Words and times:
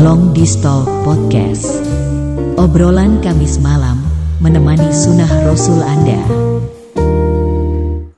Long 0.00 0.32
Distal 0.32 0.88
Podcast. 1.04 1.84
Obrolan 2.56 3.20
Kamis 3.20 3.60
malam 3.60 4.00
menemani 4.40 4.88
sunnah 4.96 5.28
Rasul 5.44 5.76
Anda. 5.84 6.16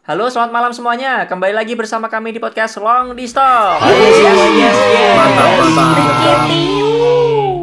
Halo, 0.07 0.31
selamat 0.31 0.53
malam 0.55 0.71
semuanya. 0.71 1.27
Kembali 1.27 1.51
lagi 1.51 1.75
bersama 1.75 2.07
kami 2.07 2.31
di 2.31 2.39
podcast 2.39 2.79
Long 2.79 3.19
Distal. 3.19 3.83
Mantap, 3.83 5.51
mantap. 5.75 6.82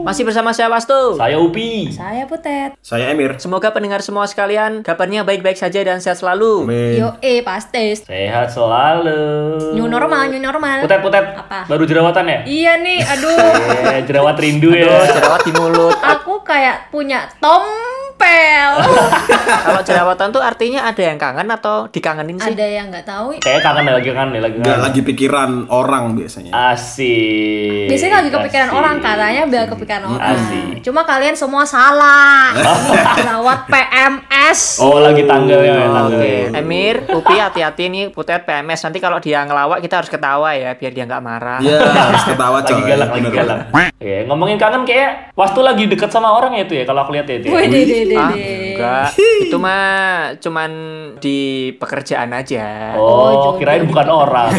Masih 0.10 0.26
bersama 0.26 0.50
saya 0.50 0.74
Wastu. 0.74 1.22
Saya 1.22 1.38
Upi. 1.38 1.94
Saya 1.94 2.26
Putet. 2.26 2.74
Saya 2.82 3.14
Emir. 3.14 3.38
Semoga 3.38 3.70
pendengar 3.70 4.02
semua 4.02 4.26
sekalian 4.26 4.82
kabarnya 4.82 5.22
baik-baik 5.22 5.54
saja 5.54 5.86
dan 5.86 6.02
sehat 6.02 6.18
selalu. 6.18 6.66
Amin. 6.66 6.98
Yo 6.98 7.14
eh 7.22 7.46
pasti. 7.46 7.94
Sehat 7.94 8.50
selalu. 8.50 9.78
New 9.78 9.86
normal, 9.86 10.34
new 10.34 10.42
normal. 10.42 10.82
Putet, 10.82 11.06
putet. 11.06 11.22
Apa? 11.38 11.70
Baru 11.70 11.86
jerawatan 11.86 12.26
ya? 12.26 12.40
Iya 12.42 12.74
nih, 12.82 13.00
aduh. 13.06 13.38
Eh, 13.90 14.02
jerawat 14.06 14.38
rindu 14.42 14.74
Aduh, 14.74 14.82
ya. 14.82 15.14
jerawat 15.14 15.42
di 15.46 15.54
mulut. 15.54 15.94
Aku 16.02 16.42
kayak 16.42 16.90
punya 16.90 17.30
tompel. 18.30 18.72
Kalau 19.66 19.82
jerawatan 19.82 20.28
tuh 20.30 20.42
artinya 20.42 20.86
ada 20.86 21.02
yang 21.02 21.18
kangen 21.18 21.48
atau 21.50 21.90
dikangenin 21.90 22.38
sih? 22.38 22.54
Ada 22.54 22.68
yang 22.70 22.86
nggak 22.94 23.06
tahu. 23.06 23.28
Kayak 23.42 23.62
kangen 23.66 23.84
ya, 23.84 23.94
lagi 23.98 24.10
kangen 24.10 24.30
ya, 24.30 24.42
lagi 24.42 24.58
Nggak 24.60 24.70
kangen. 24.70 24.86
lagi 24.86 25.00
pikiran 25.04 25.52
orang 25.70 26.04
biasanya. 26.16 26.52
Asik. 26.54 27.88
Biasanya 27.90 28.16
lagi 28.24 28.30
kepikiran 28.30 28.70
Asik. 28.70 28.80
orang 28.80 28.96
katanya 29.02 29.44
biar 29.50 29.66
kepikiran 29.68 30.04
orang. 30.08 30.38
Asik. 30.38 30.74
Cuma 30.86 31.02
kalian 31.04 31.36
semua 31.36 31.64
salah. 31.66 32.54
Jerawat 33.20 33.60
PMS. 33.68 34.60
Oh, 34.80 35.02
lagi 35.02 35.24
tanggalnya, 35.26 35.74
ya, 35.74 35.86
Oke, 35.86 35.94
tanggalnya. 35.94 36.60
Emir, 36.60 36.96
Upi 37.10 37.36
hati-hati 37.36 37.84
nih 37.90 38.06
Putet 38.14 38.46
PMS. 38.46 38.86
Nanti 38.86 39.00
kalau 39.02 39.18
dia 39.18 39.44
ngelawak 39.44 39.82
kita 39.82 40.02
harus 40.02 40.10
ketawa 40.10 40.54
ya 40.54 40.74
biar 40.76 40.92
dia 40.94 41.04
nggak 41.06 41.24
marah. 41.24 41.60
Iya, 41.60 41.80
harus 42.10 42.24
ketawa 42.26 42.58
coy. 42.62 42.78
Lagi 42.80 42.84
galak, 42.86 43.10
lagi 43.12 43.30
galak. 43.30 43.60
Oke, 44.00 44.16
ngomongin 44.32 44.56
kangen 44.56 44.88
kayak 44.88 45.36
Wastu 45.36 45.60
lagi 45.60 45.88
deket 45.88 46.08
sama 46.08 46.32
orang 46.32 46.56
ya 46.56 46.64
itu 46.64 46.76
ya 46.76 46.84
kalau 46.84 47.04
aku 47.04 47.12
lihat 47.16 47.28
ya 47.28 47.36
itu. 47.40 47.48
ya. 47.48 47.54
Wih, 47.56 47.68
deh, 48.28 48.69
deh. 48.80 48.88
enggak. 48.88 49.08
Itu 49.44 49.58
mah 49.60 50.36
cuman 50.40 50.72
di 51.20 51.72
pekerjaan 51.76 52.32
aja. 52.32 52.96
Oh, 52.96 53.60
kirain 53.60 53.84
bukan 53.84 54.08
orang. 54.08 54.50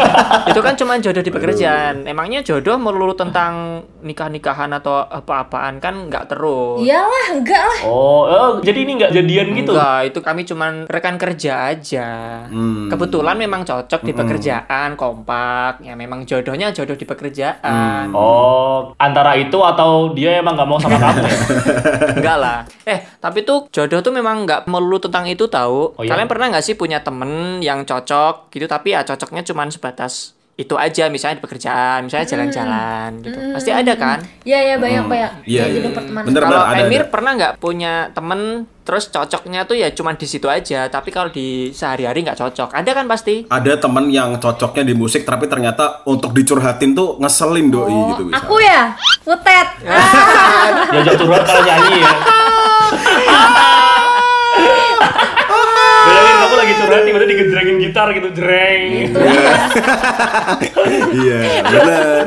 itu 0.50 0.60
kan 0.60 0.76
cuma 0.76 1.00
jodoh 1.00 1.24
di 1.24 1.32
pekerjaan. 1.32 2.04
Emangnya 2.04 2.44
jodoh 2.44 2.76
melulu 2.76 3.16
tentang 3.16 3.84
nikah-nikahan 4.04 4.70
atau 4.76 5.00
apa-apaan 5.08 5.80
kan 5.80 6.12
nggak 6.12 6.36
terus. 6.36 6.84
Iyalah, 6.84 7.26
enggak 7.32 7.62
lah. 7.64 7.80
oh, 7.88 8.22
oh, 8.28 8.50
jadi 8.60 8.78
ini 8.84 8.92
nggak 9.00 9.12
jadian 9.16 9.46
gitu. 9.56 9.72
Enggak, 9.72 10.00
itu 10.12 10.18
kami 10.20 10.42
cuman 10.44 10.72
rekan 10.86 11.16
kerja 11.16 11.72
aja. 11.72 12.08
Hmm. 12.48 12.92
Kebetulan 12.92 13.36
memang 13.40 13.64
cocok 13.64 14.04
di 14.04 14.12
pekerjaan, 14.12 14.98
kompak. 14.98 15.80
Ya 15.80 15.96
memang 15.96 16.28
jodohnya 16.28 16.74
jodoh 16.74 16.96
di 16.96 17.06
pekerjaan. 17.08 18.12
Oh, 18.12 18.92
antara 19.00 19.38
itu 19.38 19.56
atau 19.62 20.12
dia 20.12 20.40
emang 20.42 20.58
nggak 20.58 20.68
mau 20.68 20.78
sama 20.80 20.98
kamu? 20.98 21.22
Enggak 22.20 22.36
lah. 22.36 22.58
Eh, 22.84 22.98
tapi 23.22 23.46
tuh 23.46 23.69
jodoh 23.70 24.00
tuh 24.00 24.10
memang 24.10 24.44
nggak 24.44 24.66
melulu 24.66 24.98
tentang 24.98 25.24
itu 25.24 25.46
tahu. 25.46 25.94
Oh, 25.94 26.02
iya? 26.02 26.10
Kalian 26.10 26.26
pernah 26.26 26.50
nggak 26.50 26.64
sih 26.64 26.74
punya 26.74 27.00
temen 27.00 27.58
yang 27.60 27.82
cocok 27.82 28.50
gitu 28.50 28.66
tapi 28.66 28.92
ya 28.92 29.02
cocoknya 29.02 29.46
cuman 29.46 29.70
sebatas 29.70 30.34
itu 30.54 30.76
aja 30.76 31.08
misalnya 31.08 31.40
di 31.40 31.44
pekerjaan, 31.46 32.04
misalnya 32.04 32.28
jalan-jalan 32.28 33.10
gitu. 33.24 33.38
Pasti 33.56 33.72
ada 33.72 33.96
kan? 33.96 34.20
Iya, 34.44 34.58
iya 34.60 34.76
banyak 34.76 35.04
banyak. 35.08 35.32
Iya, 35.48 35.62
Kayak 35.64 35.72
iya. 35.72 35.90
pertemanan. 35.96 36.26
Bener, 36.28 36.42
Kalau 36.44 36.60
ada, 36.60 36.80
Emir 36.84 37.00
ada. 37.00 37.08
pernah 37.08 37.32
nggak 37.32 37.52
punya 37.56 37.92
temen 38.12 38.40
terus 38.84 39.08
cocoknya 39.08 39.64
tuh 39.64 39.78
ya 39.78 39.88
cuman 39.88 40.20
di 40.20 40.26
situ 40.28 40.52
aja, 40.52 40.90
tapi 40.92 41.08
kalau 41.08 41.32
di 41.32 41.72
sehari-hari 41.72 42.20
nggak 42.20 42.36
cocok. 42.36 42.76
Ada 42.76 42.90
kan 42.92 43.08
pasti? 43.08 43.48
Ada 43.48 43.80
teman 43.80 44.12
yang 44.12 44.36
cocoknya 44.36 44.84
di 44.84 44.92
musik 44.92 45.24
tapi 45.24 45.48
ternyata 45.48 46.04
untuk 46.04 46.36
dicurhatin 46.36 46.92
tuh 46.92 47.16
ngeselin 47.16 47.72
doi 47.72 47.88
Oh, 47.88 48.12
gitu 48.12 48.22
bisa. 48.28 48.36
aku 48.36 48.60
ya, 48.60 48.92
Putet. 49.24 49.68
Ah. 49.88 50.92
Diajak 50.92 51.16
curhat 51.16 51.40
kalau 51.40 51.62
nyanyi 51.64 52.04
ya. 52.04 52.12
Bayangin 56.00 56.36
kamu 56.36 56.54
lagi 56.56 56.72
curhat 56.74 57.02
tiba-tiba 57.04 57.28
digedrengin 57.28 57.76
gitar 57.78 58.08
gitu, 58.10 58.28
jreng. 58.32 58.82
Iya, 61.12 61.40
benar. 61.62 62.24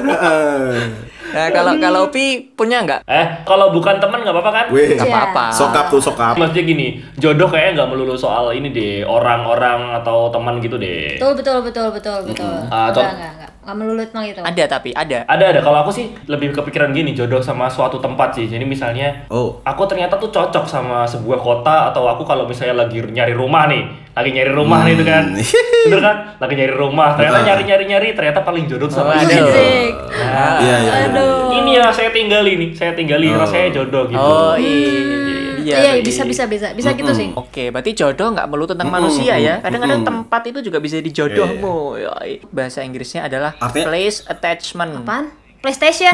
Nah, 1.34 1.50
kalau 1.50 1.74
kalau 1.76 2.04
Pi 2.08 2.26
punya 2.54 2.86
nggak? 2.86 3.02
Eh, 3.04 3.26
kalau 3.42 3.74
bukan 3.74 3.98
teman 3.98 4.22
nggak 4.22 4.30
apa-apa 4.32 4.52
kan? 4.54 4.66
Weh, 4.70 4.94
Nggak 4.94 5.10
apa-apa. 5.10 5.46
sokap 5.50 5.90
tuh 5.90 5.98
sokap. 5.98 6.38
Maksudnya 6.38 6.62
gini, 6.64 6.88
jodoh 7.18 7.50
kayaknya 7.50 7.72
nggak 7.76 7.90
melulu 7.90 8.14
soal 8.14 8.54
ini 8.54 8.70
deh, 8.70 9.02
orang-orang 9.02 9.98
atau 9.98 10.30
teman 10.30 10.62
gitu 10.62 10.78
deh. 10.78 11.18
Betul, 11.18 11.34
betul, 11.34 11.58
betul, 11.64 11.88
betul, 11.90 12.18
betul. 12.24 12.54
Enggak, 12.62 12.94
contoh- 12.94 13.02
enggak, 13.10 13.32
enggak. 13.34 13.52
Enggak 13.64 13.76
melulu 13.78 14.04
tentang 14.04 14.26
itu. 14.26 14.40
Ada 14.40 14.64
tapi 14.70 14.92
ada. 14.92 15.24
Ada 15.24 15.46
ada. 15.50 15.60
Kalau 15.60 15.78
aku 15.80 15.90
sih 15.90 16.12
lebih 16.28 16.52
kepikiran 16.52 16.92
gini, 16.92 17.12
jodoh 17.12 17.40
sama 17.40 17.66
suatu 17.66 17.96
tempat 17.98 18.36
sih. 18.36 18.46
Jadi 18.46 18.62
misalnya, 18.62 19.24
Oh. 19.28 19.56
aku 19.62 19.88
ternyata 19.88 20.16
tuh 20.18 20.28
cocok 20.28 20.68
sama 20.68 21.08
sebuah 21.08 21.40
kota 21.40 21.88
atau 21.88 22.04
aku 22.06 22.22
kalau 22.22 22.44
misalnya 22.44 22.76
lagi 22.78 23.00
nyari 23.00 23.32
rumah 23.32 23.66
nih, 23.66 23.88
lagi 24.12 24.30
nyari 24.30 24.52
rumah 24.52 24.84
nih 24.84 24.94
itu 24.94 25.04
kan, 25.04 25.24
bener 25.88 26.02
kan? 26.02 26.16
Lagi 26.38 26.54
nyari 26.54 26.74
rumah, 26.74 27.16
ternyata 27.16 27.34
Betul. 27.34 27.48
nyari 27.48 27.64
nyari 27.64 27.86
nyari, 27.88 28.08
ternyata 28.12 28.40
paling 28.42 28.66
jodoh 28.68 28.92
sama 28.92 29.16
ini. 29.18 29.32
Asik. 29.32 29.92
Nah, 30.12 30.60
Iya, 30.60 30.76
iya. 30.78 30.92
iya. 31.00 31.08
Aduh. 31.08 31.56
ini 31.56 31.72
ya 31.74 31.88
saya 31.88 32.12
tinggali 32.12 32.52
nih, 32.58 32.70
saya 32.76 32.92
tinggali 32.92 33.32
Oh. 33.32 33.40
rasanya 33.40 33.72
jodoh 33.74 34.04
gitu. 34.06 34.20
Oh 34.20 34.60
iya. 34.60 35.23
Iya, 35.64 35.98
iya, 35.98 36.04
bisa, 36.04 36.28
bisa, 36.28 36.44
bisa, 36.46 36.68
bisa 36.76 36.90
gitu 36.92 37.12
sih. 37.16 37.32
Oke, 37.34 37.72
berarti 37.72 37.96
jodoh 37.96 38.36
nggak 38.36 38.48
melulu 38.52 38.76
tentang 38.76 38.92
manusia 38.92 39.40
ya. 39.40 39.64
Kadang-kadang 39.64 40.04
tempat 40.04 40.42
itu 40.52 40.60
juga 40.60 40.84
bisa 40.84 41.00
di 41.00 41.10
jodohmu. 41.10 41.98
Yoi. 41.98 42.44
Bahasa 42.52 42.84
Inggrisnya 42.84 43.26
adalah 43.26 43.56
Artinya- 43.58 43.88
place 43.88 44.28
attachment. 44.28 45.02
Apaan? 45.02 45.32
PlayStation. 45.64 46.12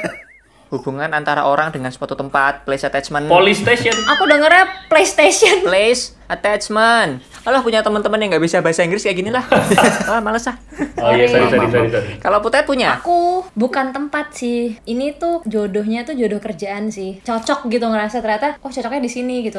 Hubungan 0.72 1.12
antara 1.12 1.44
orang 1.44 1.68
dengan 1.68 1.92
suatu 1.92 2.16
tempat, 2.16 2.64
place 2.64 2.82
attachment. 2.82 3.28
Police 3.28 3.60
station. 3.60 3.92
Aku 4.16 4.24
dengernya 4.24 4.88
PlayStation. 4.88 5.60
place 5.62 6.16
attachment. 6.26 7.20
Alah 7.42 7.58
punya 7.58 7.82
teman-teman 7.82 8.18
yang 8.18 8.30
nggak 8.30 8.44
bisa 8.44 8.62
bahasa 8.62 8.82
Inggris 8.82 9.02
kayak 9.02 9.18
gini 9.18 9.30
lah. 9.30 9.42
ah, 10.10 10.22
males 10.22 10.46
ah. 10.46 10.54
Oh 10.98 11.10
iya, 11.10 11.26
sorry, 11.26 11.50
sorry, 11.50 11.66
sorry, 11.68 11.88
sorry. 11.90 12.10
Kalau 12.18 12.38
Putet 12.38 12.62
punya? 12.62 12.98
Aku 12.98 13.42
bukan 13.52 13.90
tempat 13.90 14.30
sih. 14.32 14.78
Ini 14.82 15.18
tuh 15.18 15.42
jodohnya 15.42 16.06
tuh 16.06 16.14
jodoh 16.14 16.38
kerjaan 16.38 16.88
sih. 16.88 17.18
Cocok 17.20 17.66
gitu 17.66 17.82
ngerasa 17.82 18.22
ternyata 18.22 18.58
oh 18.60 18.70
cocoknya 18.70 19.02
di 19.02 19.10
sini 19.10 19.42
gitu. 19.42 19.58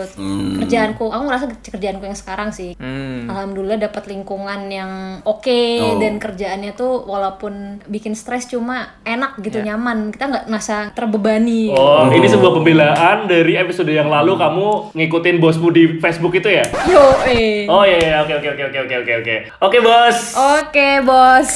Kerjaanku. 0.63 1.11
Aku 1.11 1.23
ngerasa 1.27 1.45
kerjaanku 1.61 2.03
yang 2.03 2.15
sekarang 2.15 2.49
sih. 2.51 2.79
Hmm. 2.79 3.27
Alhamdulillah 3.27 3.79
dapat 3.81 4.07
lingkungan 4.07 4.69
yang 4.69 4.91
oke 5.23 5.51
Oh. 5.73 5.97
dan 5.97 6.17
kerjaannya 6.17 6.73
tuh 6.73 7.03
walaupun 7.03 7.83
bikin 7.85 8.13
stres 8.13 8.45
cuma 8.45 8.95
enak 9.03 9.35
gitu 9.41 9.59
Ya. 9.59 9.73
nyaman. 9.73 10.09
Kita 10.09 10.29
nggak 10.29 10.45
ngerasa 10.47 10.75
terbebani. 10.93 11.71
Oh, 11.71 12.07
ini 12.09 12.25
sebuah 12.25 12.53
pembelaan 12.53 13.27
dari 13.27 13.55
episode 13.55 13.89
yang 13.89 14.07
lalu 14.07 14.35
kamu 14.35 14.67
ngikutin 14.95 15.35
bosmu 15.37 15.69
di 15.69 15.97
Facebook 15.97 16.33
itu 16.33 16.47
ya? 16.47 16.63
Yo 16.85 17.03
eh. 17.25 17.65
Oh 17.65 17.72
iya, 17.81 17.97
iya, 17.97 18.15
oke, 18.21 18.33
oke, 18.37 18.47
oke, 18.53 18.63
oke, 18.69 18.79
oke, 18.85 18.95
oke, 19.01 19.13
oke. 19.25 19.35
Oke, 19.65 19.77
bos. 19.81 20.17
Oke 20.37 20.89
bos. 21.01 21.49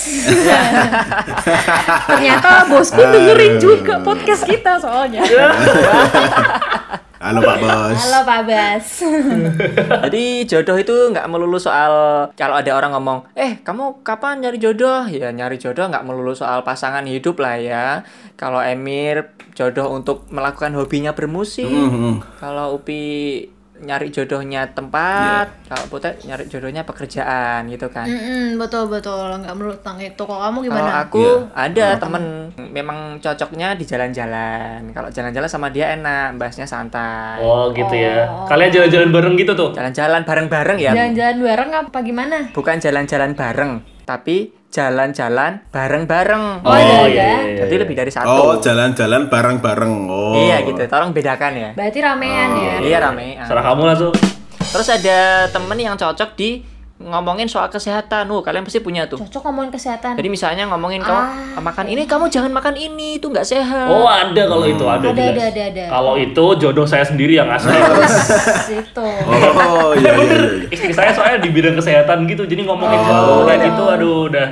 Ternyata 2.10 2.66
bosku 2.66 2.98
dengerin 2.98 3.62
juga 3.62 4.02
podcast 4.02 4.50
kita 4.50 4.82
soalnya. 4.82 5.22
Halo 7.18 7.42
Pak 7.42 7.58
Bos. 7.60 7.98
Halo 7.98 8.20
Pak 8.24 8.42
Bas. 8.46 8.86
Jadi 10.06 10.46
jodoh 10.46 10.78
itu 10.78 10.96
nggak 11.12 11.26
melulu 11.26 11.58
soal 11.58 11.92
kalau 12.38 12.56
ada 12.56 12.72
orang 12.78 12.94
ngomong, 12.94 13.26
eh 13.34 13.58
kamu 13.66 14.06
kapan 14.06 14.40
nyari 14.40 14.62
jodoh? 14.62 15.10
Ya 15.10 15.34
nyari 15.34 15.58
jodoh 15.58 15.90
nggak 15.90 16.06
melulu 16.06 16.38
soal 16.38 16.62
pasangan 16.62 17.04
hidup 17.10 17.42
lah 17.42 17.58
ya. 17.58 17.86
Kalau 18.38 18.62
Emir 18.62 19.34
jodoh 19.58 19.90
untuk 19.92 20.30
melakukan 20.30 20.78
hobinya 20.78 21.18
bermusik. 21.18 21.66
Hmm, 21.66 22.22
Kalau 22.38 22.78
Upi 22.78 23.02
nyari 23.80 24.10
jodohnya 24.10 24.66
tempat, 24.74 25.70
kalau 25.70 25.86
Putet 25.88 26.18
nyari 26.26 26.50
jodohnya 26.50 26.82
pekerjaan 26.82 27.70
gitu 27.70 27.88
kan. 27.88 28.10
Mm-mm, 28.10 28.58
betul 28.58 28.90
betul 28.90 29.38
nggak 29.38 29.54
melulu 29.54 29.78
tentang 29.78 30.02
itu. 30.02 30.18
Kalau 30.18 30.42
kamu 30.42 30.58
Kalau 30.58 30.66
gimana? 30.66 30.92
aku 31.06 31.22
Iya. 31.22 31.38
ada 31.54 31.88
temen 32.02 32.24
memang 32.58 33.22
cocoknya 33.22 33.78
di 33.78 33.86
jalan-jalan. 33.86 34.90
Kalau 34.92 35.10
jalan-jalan 35.14 35.50
sama 35.50 35.70
dia 35.70 35.94
enak, 35.94 36.36
bahasnya 36.36 36.66
santai. 36.66 37.38
Oh, 37.40 37.70
gitu 37.70 37.94
ya. 37.94 38.26
Oh. 38.26 38.50
Kalian 38.50 38.74
jalan-jalan 38.74 39.10
bareng 39.14 39.36
gitu 39.38 39.54
tuh? 39.54 39.70
Jalan-jalan 39.78 40.26
bareng-bareng 40.26 40.78
ya. 40.82 40.92
Jalan-jalan 40.98 41.38
bareng 41.38 41.70
apa 41.78 41.98
gimana? 42.02 42.38
Bukan 42.52 42.82
jalan-jalan 42.82 43.38
bareng, 43.38 43.72
tapi 44.04 44.57
jalan-jalan 44.68 45.64
bareng-bareng. 45.72 46.62
Oh, 46.62 46.76
iya, 46.76 46.84
iya, 46.84 47.00
iya. 47.08 47.30
iya. 47.44 47.60
Jadi 47.66 47.76
lebih 47.88 47.96
dari 47.96 48.12
satu. 48.12 48.28
Oh, 48.28 48.54
jalan-jalan 48.60 49.32
bareng-bareng. 49.32 49.94
Oh. 50.12 50.36
Iya 50.36 50.68
gitu, 50.68 50.80
tolong 50.86 51.16
bedakan 51.16 51.54
ya. 51.56 51.70
Berarti 51.74 52.00
ramean 52.04 52.50
ya. 52.60 52.74
Iya 52.84 52.98
rame. 53.02 53.40
Serah 53.48 53.64
kamu 53.64 53.82
langsung. 53.88 54.14
Terus 54.68 54.88
ada 54.92 55.48
temen 55.48 55.78
yang 55.80 55.96
cocok 55.96 56.36
di 56.36 56.60
ngomongin 56.98 57.46
soal 57.46 57.68
kesehatan. 57.68 58.26
Uh, 58.28 58.42
kalian 58.42 58.62
pasti 58.62 58.80
punya 58.80 59.06
tuh. 59.06 59.18
Cocok 59.20 59.46
ngomongin 59.46 59.70
kesehatan. 59.70 60.18
Jadi 60.18 60.28
misalnya 60.28 60.66
ngomongin 60.66 61.00
kamu 61.00 61.22
Ah. 61.54 61.62
makan 61.62 61.86
ini, 61.88 62.04
kamu 62.04 62.26
jangan 62.28 62.50
makan 62.50 62.74
ini, 62.74 63.18
itu 63.18 63.28
nggak 63.28 63.46
sehat. 63.46 63.86
Oh, 63.88 64.04
ada 64.04 64.44
kalau 64.44 64.66
itu 64.66 64.82
ada. 64.82 65.06
Ada, 65.06 65.14
jelas. 65.14 65.30
ada, 65.30 65.44
ada, 65.46 65.62
ada. 65.70 65.84
Kalau 65.88 66.14
itu 66.16 66.46
jodoh 66.58 66.84
saya 66.84 67.06
sendiri 67.06 67.34
yang 67.34 67.48
asli. 67.48 67.78
Situ. 68.70 69.08
Oh, 69.24 69.94
iya, 69.94 70.12
iya, 70.12 70.26
iya. 70.26 70.42
Istri 70.68 70.92
saya 70.92 71.14
soalnya 71.14 71.38
di 71.40 71.50
bidang 71.50 71.76
kesehatan 71.76 72.26
gitu, 72.26 72.44
jadi 72.44 72.66
ngomongin 72.66 72.98
Oh. 73.00 73.46
kayak 73.46 73.70
gitu, 73.70 73.84
aduh 73.86 74.28
udah. 74.28 74.48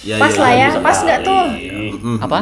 Iya, 0.00 0.16
Pas 0.16 0.32
iya, 0.32 0.40
lah 0.40 0.50
iya, 0.50 0.66
ya, 0.72 0.78
pas 0.80 0.96
nggak 0.96 1.18
tuh? 1.20 1.44
Ih, 1.52 1.92
Hmm. 1.92 2.18
Apa? 2.22 2.38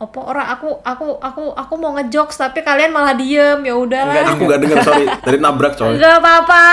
Apa? 0.00 0.18
Orang 0.24 0.46
aku 0.48 0.68
aku 0.80 1.06
aku 1.20 1.52
aku 1.52 1.74
mau 1.76 1.92
ngejokes 2.00 2.40
tapi 2.40 2.64
kalian 2.64 2.88
malah 2.88 3.12
diem. 3.12 3.60
Ya 3.60 3.76
udahlah. 3.76 4.32
Aku 4.32 4.48
nggak 4.48 4.60
dengar 4.64 4.78
sorry. 4.80 5.04
Tadi 5.04 5.36
nabrak 5.36 5.76
coy. 5.76 5.92
nggak 6.00 6.16
apa-apa. 6.24 6.64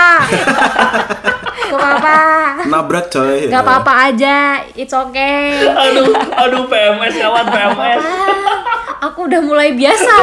Nggak 1.68 1.76
apa-apa. 1.76 2.18
Nabrak 2.72 3.06
coy. 3.12 3.52
nggak 3.52 3.60
apa-apa 3.60 3.92
aja. 4.08 4.64
It's 4.72 4.96
okay. 4.96 5.60
Aduh, 5.68 6.08
aduh 6.16 6.64
PMS 6.72 7.14
kawan 7.20 7.46
PMS. 7.52 8.02
Aku 9.04 9.28
udah 9.28 9.40
mulai 9.44 9.76
biasa. 9.76 10.16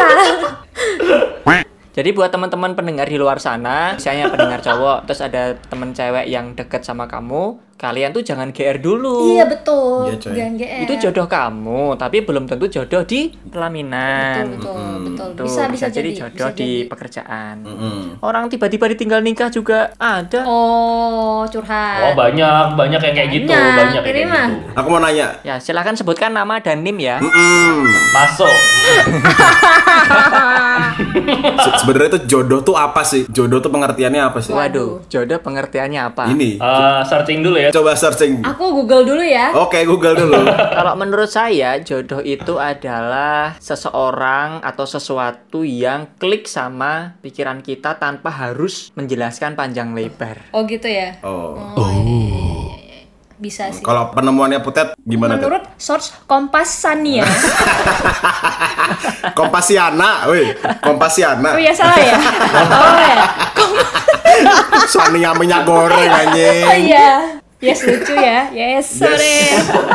Jadi 1.96 2.12
buat 2.12 2.28
teman-teman 2.28 2.76
pendengar 2.76 3.08
di 3.08 3.16
luar 3.16 3.40
sana, 3.40 3.96
misalnya 3.96 4.28
pendengar 4.28 4.60
cowok, 4.60 5.08
terus 5.08 5.24
ada 5.24 5.56
temen 5.56 5.96
cewek 5.96 6.28
yang 6.28 6.52
deket 6.52 6.84
sama 6.84 7.08
kamu, 7.08 7.56
kalian 7.76 8.10
tuh 8.10 8.22
jangan 8.22 8.50
GR 8.50 8.80
dulu. 8.80 9.20
iya 9.30 9.44
betul 9.44 10.08
Iya, 10.08 10.16
coy. 10.18 10.32
jangan 10.34 10.54
GR. 10.56 10.80
Itu 10.82 10.94
jodoh 10.98 11.28
kamu, 11.28 11.84
tapi 11.96 12.18
belum 12.22 12.44
tentu 12.46 12.66
jodoh 12.68 13.04
di 13.04 13.28
betul 13.28 13.52
pelaminan. 13.52 14.44
betul 14.50 14.94
betul 15.04 15.28
Tuh, 15.34 15.44
bisa 15.44 15.62
bisa, 15.68 15.86
jadi 15.88 16.08
jadi 16.08 16.10
jodoh 16.18 16.48
bisa 16.48 16.56
di 16.56 16.64
jadi. 16.74 16.88
pekerjaan. 16.88 17.56
Mm-mm. 17.62 18.00
Orang 18.22 18.48
tiba-tiba 18.48 18.88
ditinggal 18.88 19.20
nikah 19.20 19.50
juga 19.50 19.92
ada. 19.96 20.44
oh 20.46 21.04
Oh 21.36 21.44
curhat 21.46 22.16
banyak, 22.16 22.74
banyak 22.74 23.02
yang 23.02 23.14
kayak 23.14 23.30
gitu, 23.32 23.52
Banyak, 23.52 23.76
banyak 23.76 23.94
yang 23.94 24.06
ini 24.08 24.18
kayak 24.18 24.32
mah. 24.32 24.48
gitu. 24.48 24.72
Aku 24.74 24.88
mau 24.88 25.00
nanya. 25.00 25.28
Ya, 25.42 25.56
silahkan 25.58 25.94
sebutkan 25.94 26.32
nama 26.32 26.58
dan 26.58 26.80
NIM 26.80 26.98
ya. 26.98 27.18
Mm-mm. 27.20 27.86
Masuk. 28.12 28.56
Se- 31.56 31.76
Sebenarnya 31.78 32.10
itu 32.10 32.22
jodoh 32.28 32.60
tuh 32.62 32.74
apa 32.74 33.04
sih? 33.04 33.28
Jodoh 33.28 33.60
tuh 33.60 33.70
pengertiannya 33.70 34.22
apa 34.24 34.40
sih? 34.40 34.52
Waduh, 34.52 35.06
jodoh 35.06 35.38
pengertiannya 35.38 36.02
apa? 36.04 36.24
Ini. 36.28 36.58
Eh, 36.58 37.00
searching 37.04 37.42
dulu 37.42 37.58
ya. 37.58 37.65
Coba 37.70 37.94
searching. 37.94 38.42
aku 38.42 38.64
google 38.76 39.02
dulu 39.04 39.22
ya 39.22 39.54
Oke, 39.56 39.82
Google 39.84 40.14
dulu. 40.16 40.36
Kalau 40.78 40.94
menurut 40.94 41.28
saya, 41.28 41.80
jodoh 41.80 42.20
itu 42.20 42.56
adalah 42.56 43.56
seseorang 43.58 44.60
atau 44.60 44.84
sesuatu 44.84 45.62
yang 45.62 46.14
klik 46.16 46.46
sama 46.46 47.16
pikiran 47.20 47.60
kita 47.60 47.96
tanpa 47.96 48.30
harus 48.30 48.90
menjelaskan 48.94 49.54
panjang 49.54 49.92
lebar. 49.92 50.52
oh 50.52 50.64
gitu 50.64 50.86
ya 50.86 51.18
Oh. 51.22 51.56
oh, 51.56 51.88
iya, 51.88 52.02
iya, 52.02 52.26
iya, 52.26 52.76
iya, 52.76 52.98
iya. 53.00 53.00
bisa 53.36 53.70
sih 53.70 53.82
Kalau 53.82 54.10
penemuannya 54.10 54.60
Putet 54.60 54.94
gimana 55.00 55.36
tuh? 55.36 55.48
menurut 55.48 55.64
source 55.76 56.12
Kompas 56.24 56.70
Sania 56.76 57.24
Kompasiana, 59.34 60.26
woi. 60.26 60.54
Kompasiana. 60.80 61.50
oh 61.52 61.60
ya 61.60 61.72
salah 61.72 61.98
ya 61.98 62.16
oh 62.76 62.96
ya 62.96 63.18
Sania 64.86 65.32
minyak 65.34 65.64
goreng 65.64 65.96
Oh 66.06 66.20
anjing. 66.22 66.66
iya. 66.86 67.40
Yes 67.64 67.88
lucu 67.88 68.12
ya. 68.12 68.52
Yes, 68.52 69.00
sorry. 69.00 69.48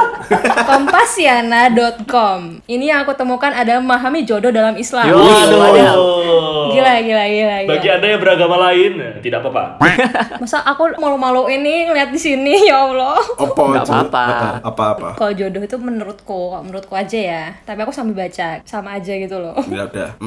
Kompasiana.com. 0.71 2.65
Ini 2.65 2.85
yang 2.89 3.05
aku 3.05 3.13
temukan 3.13 3.53
ada 3.53 3.77
memahami 3.77 4.25
jodoh 4.25 4.49
dalam 4.49 4.81
Islam. 4.81 5.13
Yo. 5.13 5.21
Waduh. 5.21 6.73
Gila, 6.73 7.03
gila, 7.05 7.25
gila, 7.29 7.57
gila. 7.67 7.71
Bagi 7.77 7.89
anda 7.93 8.07
yang 8.09 8.21
beragama 8.23 8.57
lain, 8.71 8.93
eh, 8.97 9.15
tidak 9.21 9.45
apa-apa. 9.45 9.77
Masa 10.43 10.65
aku 10.65 10.89
malu-malu 10.97 11.51
ini 11.53 11.91
ngeliat 11.91 12.09
di 12.09 12.21
sini, 12.21 12.71
ya 12.71 12.89
Allah. 12.89 13.21
Apa? 13.37 13.63
Apa-apa. 13.85 14.25
Apa-apa? 14.65 15.09
Kalau 15.21 15.33
jodoh 15.37 15.61
itu 15.61 15.77
menurutku, 15.77 16.57
menurutku 16.65 16.95
aja 16.97 17.19
ya. 17.19 17.45
Tapi 17.67 17.85
aku 17.85 17.93
sambil 17.93 18.25
baca, 18.25 18.63
sama 18.65 18.97
aja 18.97 19.13
gitu 19.13 19.37
loh. 19.37 19.59
Ya 19.69 19.85
udah. 19.85 20.11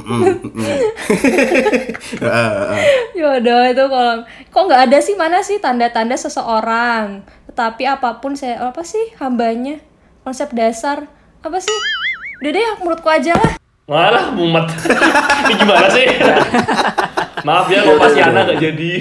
Ah, 2.24 2.76
ah. 2.76 2.84
Jodoh 3.16 3.64
itu 3.68 3.84
kalau 3.90 4.16
kok 4.28 4.64
nggak 4.70 4.82
ada 4.90 4.98
sih 5.02 5.16
mana 5.18 5.40
sih 5.42 5.58
tanda-tanda 5.58 6.14
seseorang. 6.14 7.23
Tetapi 7.52 7.84
apa 7.86 8.24
pun 8.24 8.34
saya 8.34 8.60
apa 8.64 8.82
sih 8.82 9.14
hambanya 9.20 9.80
konsep 10.24 10.52
dasar 10.56 11.08
apa 11.44 11.58
sih? 11.60 11.78
Udah 12.40 12.52
deh 12.52 12.68
menurutku 12.82 13.10
aja 13.12 13.36
lah. 13.36 13.54
Malah 13.84 14.32
mumet. 14.32 14.64
Ini 15.44 15.54
gimana 15.60 15.88
sih? 15.92 16.08
Maaf 17.44 17.68
ya, 17.68 17.84
kok 17.84 18.00
pasti 18.00 18.20
anak 18.24 18.56
gak 18.56 18.60
jadi. 18.64 18.92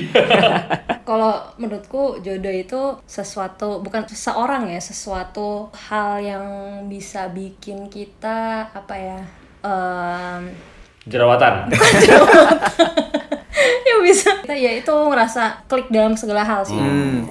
Kalau 1.08 1.38
menurutku 1.54 2.18
jodoh 2.18 2.50
itu 2.50 2.80
sesuatu 3.06 3.78
bukan 3.78 4.02
seseorang 4.10 4.66
ya, 4.66 4.82
sesuatu 4.82 5.70
hal 5.86 6.18
yang 6.18 6.46
bisa 6.90 7.30
bikin 7.30 7.86
kita 7.86 8.66
apa 8.74 8.94
ya? 8.98 9.20
em, 9.62 10.50
Jerawatan. 11.06 11.70
ya 13.88 13.94
bisa. 14.00 14.42
Kita 14.42 14.56
ya 14.56 14.72
itu 14.76 14.92
ngerasa 14.92 15.68
klik 15.68 15.92
dalam 15.92 16.16
segala 16.16 16.42
hal 16.42 16.64
sih. 16.64 16.78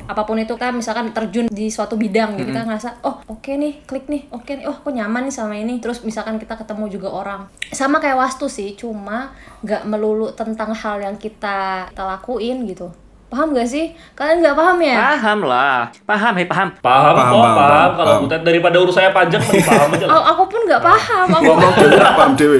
Apa 0.05 0.23
pun 0.23 0.37
itu 0.37 0.53
kan 0.55 0.75
misalkan 0.75 1.11
terjun 1.11 1.49
di 1.49 1.67
suatu 1.73 1.97
bidang 1.97 2.37
gitu 2.37 2.51
kita 2.51 2.67
ngerasa 2.67 3.01
oh 3.07 3.23
oke 3.31 3.51
nih 3.51 3.81
klik 3.87 4.11
nih 4.11 4.27
oke 4.29 4.51
nih 4.51 4.65
oh 4.67 4.75
aku 4.75 4.93
nyaman 4.93 5.27
nih 5.27 5.35
sama 5.35 5.57
ini. 5.57 5.81
Terus 5.81 6.05
misalkan 6.05 6.37
kita 6.37 6.55
ketemu 6.59 6.85
juga 6.91 7.09
orang. 7.09 7.41
Sama 7.73 7.97
kayak 7.97 8.19
wastu 8.19 8.45
sih 8.51 8.77
cuma 8.77 9.33
nggak 9.65 9.87
melulu 9.89 10.33
tentang 10.33 10.73
hal 10.75 11.01
yang 11.01 11.17
kita 11.17 11.89
kita 11.89 12.03
lakuin 12.07 12.65
gitu 12.69 12.89
paham 13.31 13.55
gak 13.55 13.63
sih 13.63 13.95
kalian 14.11 14.43
nggak 14.43 14.53
paham 14.53 14.77
ya 14.77 14.95
Paham 15.15 15.39
lah, 15.41 15.87
paham, 16.03 16.33
hei 16.35 16.43
paham. 16.43 16.67
Paham, 16.77 17.15
Paham, 17.15 17.15
kok, 17.15 17.23
paham, 17.23 17.31
paham. 17.31 17.55
paham, 17.55 17.89
Kalau 17.89 18.11
paham. 18.11 18.21
Butet 18.21 18.41
daripada 18.43 18.75
urus 18.75 18.91
saya 18.91 19.09
panjang, 19.09 19.39
mending 19.39 19.63
paham 19.63 19.87
aja 19.89 20.05
lah. 20.05 20.13
Oh, 20.13 20.23
aku 20.29 20.43
pun 20.45 20.61
nggak 20.67 20.83
paham 20.83 21.27
aku, 21.31 21.43
Ngomong 21.47 21.73
dulu 21.73 21.95
paham 21.95 22.31
dewe. 22.35 22.59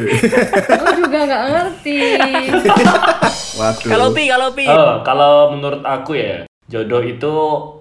aku 0.71 0.87
juga 0.97 1.19
nggak 1.21 1.43
ngerti 1.45 1.99
Waduh. 3.59 3.89
Kalau 3.89 4.07
pi, 4.09 4.23
kalau 4.25 4.49
pi. 4.51 4.63
Eh, 4.63 4.93
kalau 5.01 5.33
menurut 5.51 5.83
aku 5.83 6.15
ya, 6.15 6.33
jodoh 6.65 7.03
itu 7.03 7.33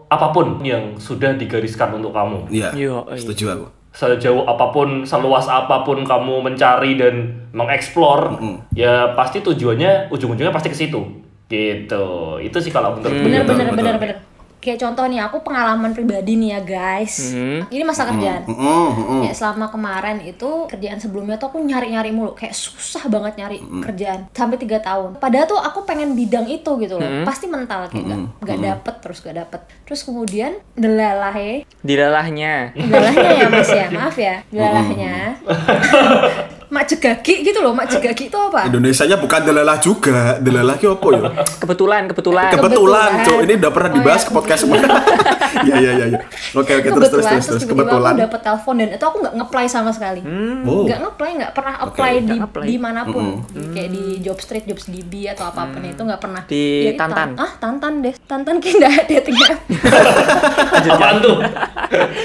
apa 0.07 0.27
pun 0.29 0.59
yang 0.61 0.99
sudah 0.99 1.39
digariskan 1.39 1.95
untuk 1.95 2.11
kamu. 2.11 2.51
Iya. 2.51 2.75
Iya. 2.75 3.07
Setuju 3.15 3.45
aku. 3.49 3.67
Sejauh 3.91 4.43
apa 4.45 4.71
pun, 4.71 5.03
seluas 5.03 5.47
apa 5.47 5.83
pun 5.83 6.03
kamu 6.03 6.43
mencari 6.45 6.95
dan 6.95 7.15
mengeksplor, 7.51 8.39
ya 8.71 9.15
pasti 9.15 9.39
tujuannya 9.41 10.11
ujung-ujungnya 10.11 10.51
pasti 10.51 10.69
ke 10.69 10.77
situ. 10.77 10.99
Gitu. 11.51 12.07
Itu 12.41 12.57
sih 12.63 12.71
kalau 12.71 12.95
menurut 12.95 13.11
bener 13.21 13.43
betul, 13.43 13.55
bener 13.59 13.67
betul. 13.69 13.79
bener 13.83 13.97
bener 13.99 14.17
kayak 14.61 14.77
contoh 14.77 15.09
nih 15.09 15.25
aku 15.25 15.41
pengalaman 15.41 15.97
pribadi 15.97 16.37
nih 16.37 16.53
ya 16.53 16.61
guys 16.61 17.33
ini 17.73 17.81
masa 17.81 18.05
kerjaan 18.05 18.45
Mm-mm, 18.45 18.89
mm-mm. 18.93 19.21
Ya 19.25 19.33
selama 19.33 19.73
kemarin 19.73 20.21
itu 20.21 20.69
kerjaan 20.69 21.01
sebelumnya 21.01 21.41
tuh 21.41 21.49
aku 21.49 21.65
nyari-nyari 21.65 22.13
mulu 22.13 22.37
kayak 22.37 22.53
susah 22.53 23.09
banget 23.09 23.41
nyari 23.41 23.57
kerjaan 23.81 24.29
sampai 24.37 24.61
tiga 24.61 24.85
tahun. 24.85 25.17
Padahal 25.17 25.49
tuh 25.49 25.57
aku 25.57 25.89
pengen 25.89 26.13
bidang 26.13 26.45
itu 26.45 26.77
gitu 26.77 27.01
loh. 27.01 27.25
Pasti 27.25 27.49
mental 27.49 27.89
kayak 27.89 28.05
gak, 28.05 28.21
gak 28.45 28.59
dapet 28.61 28.95
terus 29.01 29.19
gak 29.25 29.37
dapet. 29.41 29.61
Terus 29.89 30.05
kemudian 30.05 30.53
delalah 30.77 31.33
ya, 31.33 31.65
Dilalahnya. 31.81 32.77
delalahnya 32.77 33.31
ya 33.33 33.47
mas 33.49 33.71
ya 33.73 33.87
maaf 33.97 34.17
ya 34.21 34.35
delalahnya. 34.53 35.15
mak 36.71 36.87
jegagi 36.87 37.43
gitu 37.43 37.59
loh, 37.59 37.75
mak 37.75 37.87
jegagi 37.87 38.27
itu 38.27 38.39
apa? 38.39 38.67
Indonesia-nya 38.67 39.19
bukan 39.19 39.41
delalah 39.43 39.77
juga. 39.77 40.39
Delalah 40.39 40.75
ki 40.75 40.87
apa 40.87 41.07
ya? 41.11 41.21
Kebetulan, 41.59 42.03
kebetulan. 42.07 42.49
Kebetulan. 42.49 43.11
Cok. 43.23 43.39
Ini 43.43 43.53
udah 43.59 43.71
pernah 43.71 43.91
Oh, 43.91 43.97
dibahas 43.97 44.23
ya, 44.23 44.27
ke 44.27 44.33
podcast 44.33 44.61
semua. 44.63 44.79
Iya, 45.51 45.77
iya, 45.77 45.93
iya. 45.93 46.07
iya. 46.07 46.19
Oke, 46.55 46.73
oke. 46.73 46.89
Terus, 46.89 47.11
terus, 47.11 47.27
terus, 47.27 47.45
terus. 47.45 47.63
Kebetulan. 47.67 48.15
aku 48.15 48.23
dapet 48.23 48.41
telepon 48.41 48.75
dan 48.79 48.89
itu 48.95 49.03
aku 49.03 49.17
nggak 49.19 49.35
nge-apply 49.35 49.67
sama 49.67 49.91
sekali. 49.91 50.23
Oh. 50.63 50.87
nggak 50.87 50.99
nge-apply 51.03 51.31
nggak 51.37 51.53
pernah 51.53 51.75
apply 51.81 52.13
di 52.17 52.31
nggak 52.31 52.47
apply. 52.47 52.65
di 52.65 52.77
mana 52.79 53.01
pun 53.03 53.25
kayak 53.75 53.91
di 53.91 54.05
Jobstreet, 54.23 54.65
Jobsdb 54.65 55.13
atau 55.29 55.51
apa 55.51 55.67
pun 55.67 55.83
itu 55.83 55.99
nggak 56.01 56.21
pernah 56.23 56.43
Di 56.47 56.87
Ya, 56.87 56.93
Tantan? 56.95 57.35
ah 57.35 57.51
Tantan 57.59 57.99
deh 57.99 58.15
Tantan 58.25 58.63
kayak 58.63 58.75
nggak 58.79 58.93
ada 58.95 59.15
app 59.19 59.61
Apaan 60.87 61.17
tuh? 61.19 61.37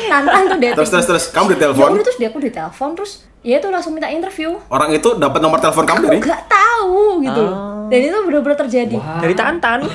Tantan 0.06 0.42
tuh 0.46 0.58
dating 0.60 0.78
Terus, 0.78 0.90
terus, 0.92 1.06
terus. 1.08 1.24
Kamu 1.30 1.48
ya 1.48 1.54
ditelepon. 1.58 1.90
udah 1.92 2.04
terus 2.06 2.18
dia 2.18 2.30
aku 2.30 2.40
ditelepon 2.40 2.90
terus 2.94 3.14
ya 3.46 3.56
itu 3.56 3.70
langsung 3.70 3.94
minta 3.94 4.10
interview 4.10 4.58
Orang 4.68 4.90
itu 4.90 5.14
dapat 5.14 5.38
nomor 5.38 5.62
telepon 5.62 5.86
kamu 5.86 6.00
dari? 6.04 6.18
nggak 6.18 6.42
tahu 6.44 7.22
gitu 7.22 7.38
Oh. 7.38 7.46
loh 7.46 7.58
dan 7.86 8.00
itu 8.02 8.18
benar-benar 8.20 8.58
terjadi 8.60 8.98
Dari 9.22 9.34
Tantan. 9.34 9.86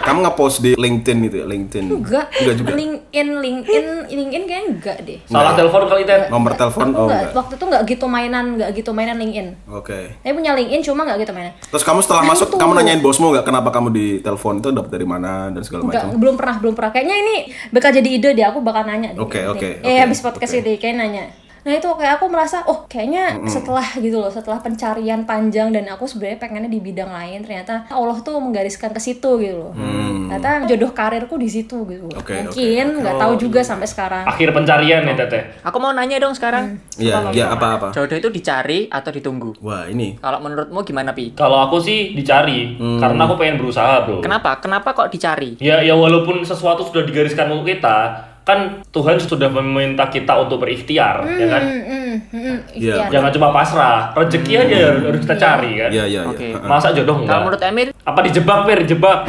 Kamu 0.00 0.24
nge-post 0.24 0.62
di 0.62 0.72
LinkedIn 0.72 1.18
itu 1.20 1.36
ya? 1.36 1.44
LinkedIn. 1.44 1.84
enggak 1.84 2.32
Enggak 2.32 2.54
juga. 2.56 2.70
LinkedIn 2.72 3.28
LinkedIn 3.36 3.86
LinkedIn 4.08 4.42
kayaknya 4.42 4.64
enggak 4.70 4.96
deh 5.02 5.18
Salah 5.22 5.52
telepon 5.52 5.84
kali 5.84 6.02
Ted. 6.02 6.30
Nomor 6.30 6.54
telepon? 6.54 6.86
Oh, 6.88 7.04
enggak 7.04 7.18
enggak. 7.20 7.32
waktu 7.34 7.52
itu 7.52 7.64
nggak 7.66 7.82
gitu 7.84 8.06
mainan 8.06 8.44
nggak 8.54 8.70
gitu 8.72 8.90
mainan 8.90 9.18
LinkedIn 9.18 9.48
Oke. 9.68 10.16
Saya 10.16 10.32
punya 10.32 10.54
LinkedIn 10.54 10.80
cuma 10.82 11.04
nggak 11.04 11.18
gitu 11.20 11.32
mainan. 11.34 11.52
Terus 11.60 11.82
kamu 11.82 12.00
setelah 12.00 12.22
Nah, 12.22 12.30
masuk, 12.30 12.46
itu. 12.46 12.56
kamu 12.56 12.72
nanyain 12.72 13.00
bosmu 13.00 13.26
nggak 13.28 13.44
kenapa 13.44 13.68
kamu 13.68 13.88
di 13.90 14.06
telepon 14.18 14.54
itu 14.56 14.68
dapat 14.70 14.90
dari 14.90 15.04
mana 15.04 15.32
dan 15.50 15.60
segala 15.60 15.82
Enggak, 15.84 16.02
macam? 16.06 16.16
belum 16.16 16.34
pernah, 16.36 16.56
belum 16.56 16.74
pernah. 16.74 16.90
Kayaknya 16.90 17.16
ini 17.18 17.34
bakal 17.68 17.90
jadi 17.92 18.08
ide 18.08 18.28
deh, 18.32 18.46
aku 18.46 18.58
bakal 18.60 18.82
nanya. 18.84 19.12
Oke, 19.14 19.44
oke, 19.44 19.68
Eh, 19.76 19.92
oke, 19.92 20.00
habis 20.00 20.22
podcast 20.22 20.52
oke. 20.52 20.62
ini 20.62 20.72
kayak 20.74 20.96
nanya. 20.96 21.24
Nah 21.68 21.76
itu 21.76 21.84
kayak 21.84 22.16
aku 22.16 22.32
merasa, 22.32 22.64
oh 22.64 22.88
kayaknya 22.88 23.44
setelah 23.44 23.84
gitu 24.00 24.16
loh, 24.16 24.32
setelah 24.32 24.56
pencarian 24.56 25.28
panjang 25.28 25.68
dan 25.68 25.84
aku 25.92 26.08
sebenarnya 26.08 26.40
pengennya 26.40 26.72
di 26.72 26.80
bidang 26.80 27.12
lain, 27.12 27.44
ternyata 27.44 27.84
Allah 27.92 28.16
tuh 28.24 28.40
menggariskan 28.40 28.88
ke 28.88 28.96
situ 28.96 29.36
gitu 29.36 29.68
loh. 29.68 29.76
Ternyata 29.76 30.64
jodoh 30.64 30.96
karirku 30.96 31.36
di 31.36 31.44
situ 31.44 31.84
gitu. 31.84 32.08
Hmm. 32.08 32.20
Oke, 32.24 32.40
Mungkin 32.40 33.04
nggak 33.04 33.16
tahu 33.20 33.32
juga 33.36 33.60
sampai 33.60 33.84
sekarang. 33.84 34.24
Akhir 34.24 34.56
pencarian 34.56 35.04
ya 35.04 35.12
Teteh. 35.12 35.60
Aku 35.60 35.76
mau 35.76 35.92
nanya 35.92 36.16
dong 36.16 36.32
sekarang. 36.32 36.80
Iya, 36.96 37.36
iya 37.36 37.52
apa-apa. 37.52 37.92
Jodoh 37.92 38.16
itu 38.16 38.32
dicari 38.32 38.88
atau 38.88 39.12
ditunggu? 39.12 39.60
Wah, 39.60 39.84
ini. 39.92 40.16
Kalau 40.16 40.40
menurutmu 40.40 40.80
gimana, 40.88 41.12
Pi? 41.12 41.36
Kalau 41.36 41.60
aku 41.68 41.84
sih 41.84 42.16
dicari, 42.16 42.80
karena 42.80 43.28
aku 43.28 43.36
pengen 43.36 43.60
berusaha 43.60 44.08
bro. 44.08 44.24
Kenapa? 44.24 44.56
Kenapa 44.64 44.96
kok 44.96 45.12
dicari? 45.12 45.60
Ya, 45.60 45.84
ya 45.84 45.92
walaupun 45.92 46.40
sesuatu 46.40 46.80
sudah 46.88 47.04
digariskan 47.04 47.52
untuk 47.52 47.68
kita, 47.68 48.24
kan 48.48 48.80
Tuhan 48.88 49.20
sudah 49.20 49.52
meminta 49.52 50.08
kita 50.08 50.32
untuk 50.40 50.64
berikhtiar, 50.64 51.20
ya 51.36 51.46
kan? 51.52 51.62
Hmm, 51.68 51.82
hmm, 51.84 52.14
hmm, 52.32 52.56
Iya. 52.72 52.94
ikhtiar. 52.96 53.08
Jangan 53.12 53.30
cuma 53.36 53.48
pasrah, 53.52 54.16
rezeki 54.16 54.52
aja 54.56 54.76
harus 54.88 55.02
harus 55.04 55.20
kita 55.20 55.36
cari 55.36 55.70
kan. 55.76 55.90
Iya, 55.92 56.24
Oke. 56.24 56.48
iya. 56.48 56.64
Masa 56.64 56.96
jodoh 56.96 57.20
enggak? 57.20 57.36
Kalau 57.36 57.44
menurut 57.44 57.60
Emir, 57.60 57.88
Apa 58.02 58.24
dijebak, 58.24 58.64
Mir? 58.64 58.80
Jebak. 58.88 59.28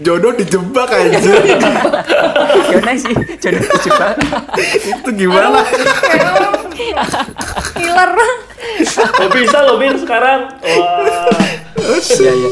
Jodoh 0.00 0.32
dijebak 0.34 0.88
aja. 0.88 1.18
gimana 2.64 2.92
sih? 2.96 3.14
Jodoh 3.38 3.62
dijebak. 3.62 4.12
itu 4.82 5.08
gimana? 5.14 5.60
Killer. 7.74 8.10
Oh 8.96 9.28
bisa 9.30 9.58
loh, 9.62 9.76
Mir, 9.78 9.94
sekarang. 9.94 10.50
Wah. 10.50 11.30
Iya, 12.10 12.32
iya. 12.32 12.50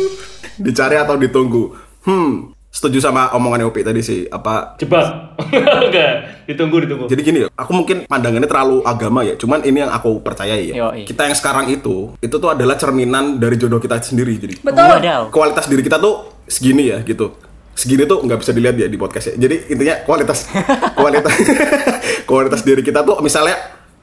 Dicari 0.54 0.94
atau 0.94 1.16
ditunggu? 1.16 1.74
Hmm, 2.04 2.52
setuju 2.72 3.04
sama 3.04 3.28
omongannya 3.36 3.68
Upi 3.68 3.84
tadi 3.84 4.00
sih. 4.00 4.24
Apa 4.32 4.80
Jebak. 4.80 5.36
Enggak, 5.86 6.48
ditunggu, 6.48 6.88
ditunggu. 6.88 7.04
Jadi 7.12 7.20
gini, 7.20 7.38
aku 7.52 7.70
mungkin 7.76 8.08
pandangannya 8.08 8.48
terlalu 8.48 8.80
agama 8.88 9.20
ya. 9.20 9.36
Cuman 9.36 9.60
ini 9.68 9.84
yang 9.84 9.92
aku 9.92 10.24
percayai 10.24 10.72
ya. 10.72 10.88
Yoi. 10.88 11.04
Kita 11.04 11.28
yang 11.28 11.36
sekarang 11.36 11.68
itu, 11.68 12.16
itu 12.24 12.32
tuh 12.32 12.48
adalah 12.48 12.80
cerminan 12.80 13.36
dari 13.36 13.60
jodoh 13.60 13.76
kita 13.76 14.00
sendiri. 14.00 14.40
Jadi 14.40 14.54
Betul. 14.64 14.88
Wadaw. 14.88 15.28
kualitas 15.28 15.68
diri 15.68 15.84
kita 15.84 16.00
tuh 16.00 16.40
segini 16.48 16.88
ya 16.88 17.04
gitu. 17.04 17.36
Segini 17.76 18.08
tuh 18.08 18.24
nggak 18.24 18.40
bisa 18.40 18.52
dilihat 18.56 18.76
ya 18.80 18.88
di 18.88 18.96
podcast 18.96 19.32
ya. 19.32 19.34
Jadi 19.36 19.68
intinya 19.68 20.00
kualitas 20.08 20.48
kualitas 20.98 21.32
kualitas 22.28 22.60
diri 22.64 22.80
kita 22.80 23.04
tuh 23.04 23.20
misalnya 23.20 23.56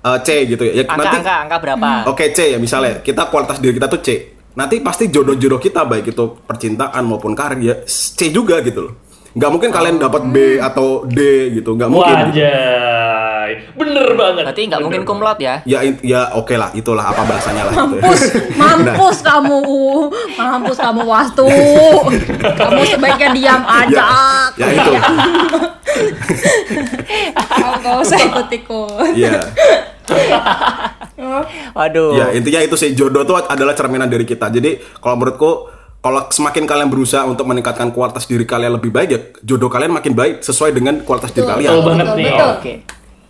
eh, 0.06 0.18
C 0.22 0.30
gitu 0.46 0.62
ya. 0.62 0.74
ya 0.82 0.84
Angka, 0.86 0.98
nanti 1.02 1.18
angka, 1.26 1.36
angka 1.50 1.58
berapa? 1.58 1.90
Oke 2.10 2.30
C 2.34 2.54
ya 2.54 2.58
misalnya 2.62 3.02
kita 3.02 3.30
kualitas 3.34 3.58
diri 3.58 3.74
kita 3.74 3.90
tuh 3.90 4.02
C. 4.06 4.39
Nanti 4.60 4.84
pasti 4.84 5.08
jodoh-jodoh 5.08 5.56
kita 5.56 5.88
baik 5.88 6.12
itu 6.12 6.44
percintaan 6.44 7.08
maupun 7.08 7.32
karir 7.32 7.64
ya 7.64 7.76
C 7.88 8.28
juga 8.28 8.60
gitu 8.60 8.92
loh. 8.92 8.94
Nggak 9.32 9.52
mungkin 9.56 9.70
kalian 9.72 9.96
dapat 10.04 10.28
B 10.28 10.60
atau 10.60 11.08
D 11.08 11.20
gitu, 11.56 11.80
nggak 11.80 11.88
mungkin. 11.88 12.16
gitu. 12.36 12.44
Wajay. 13.50 13.74
Bener 13.76 14.08
banget. 14.14 14.44
Berarti 14.46 14.62
nggak 14.70 14.82
mungkin 14.82 15.02
kumlot 15.06 15.40
ya? 15.42 15.56
Ya 15.66 15.80
ya 16.06 16.22
oke 16.38 16.54
lah, 16.56 16.70
itulah 16.78 17.06
apa 17.10 17.22
bahasanya 17.26 17.64
lah 17.70 17.74
gitu. 17.74 17.98
ya. 17.98 18.02
Mampus, 18.06 18.22
mampus 18.62 19.18
kamu, 19.26 19.60
mampus 20.38 20.78
kamu 20.78 21.02
wastu. 21.06 21.50
Kamu 22.40 22.82
sebaiknya 22.86 23.30
diam 23.34 23.62
aja. 23.66 24.08
Ya, 24.56 24.66
ya 24.70 24.78
itu. 24.78 24.92
Kamu 27.34 27.76
gak 27.82 27.96
usah 28.06 28.20
ikut-ikut. 28.22 29.14
Iya. 29.18 29.42
Waduh. 31.74 32.14
Ya 32.18 32.26
intinya 32.34 32.62
itu 32.62 32.76
sih 32.78 32.94
jodoh 32.94 33.26
tuh 33.26 33.42
adalah 33.42 33.74
cerminan 33.74 34.10
diri 34.10 34.26
kita. 34.26 34.50
Jadi 34.54 34.78
kalau 35.02 35.18
menurutku 35.18 35.52
kalau 36.00 36.32
semakin 36.32 36.64
kalian 36.64 36.88
berusaha 36.88 37.28
untuk 37.28 37.44
meningkatkan 37.44 37.92
kualitas 37.92 38.24
diri 38.24 38.48
kalian 38.48 38.80
lebih 38.80 38.88
baik 38.88 39.10
ya 39.12 39.20
jodoh 39.44 39.68
kalian 39.68 39.92
makin 39.92 40.16
baik 40.16 40.40
sesuai 40.40 40.72
dengan 40.72 41.04
kualitas 41.04 41.36
diri 41.36 41.44
kalian. 41.44 41.70
Betul 41.76 41.84
banget 41.84 42.08
nih. 42.16 42.34
Oke. 42.40 42.74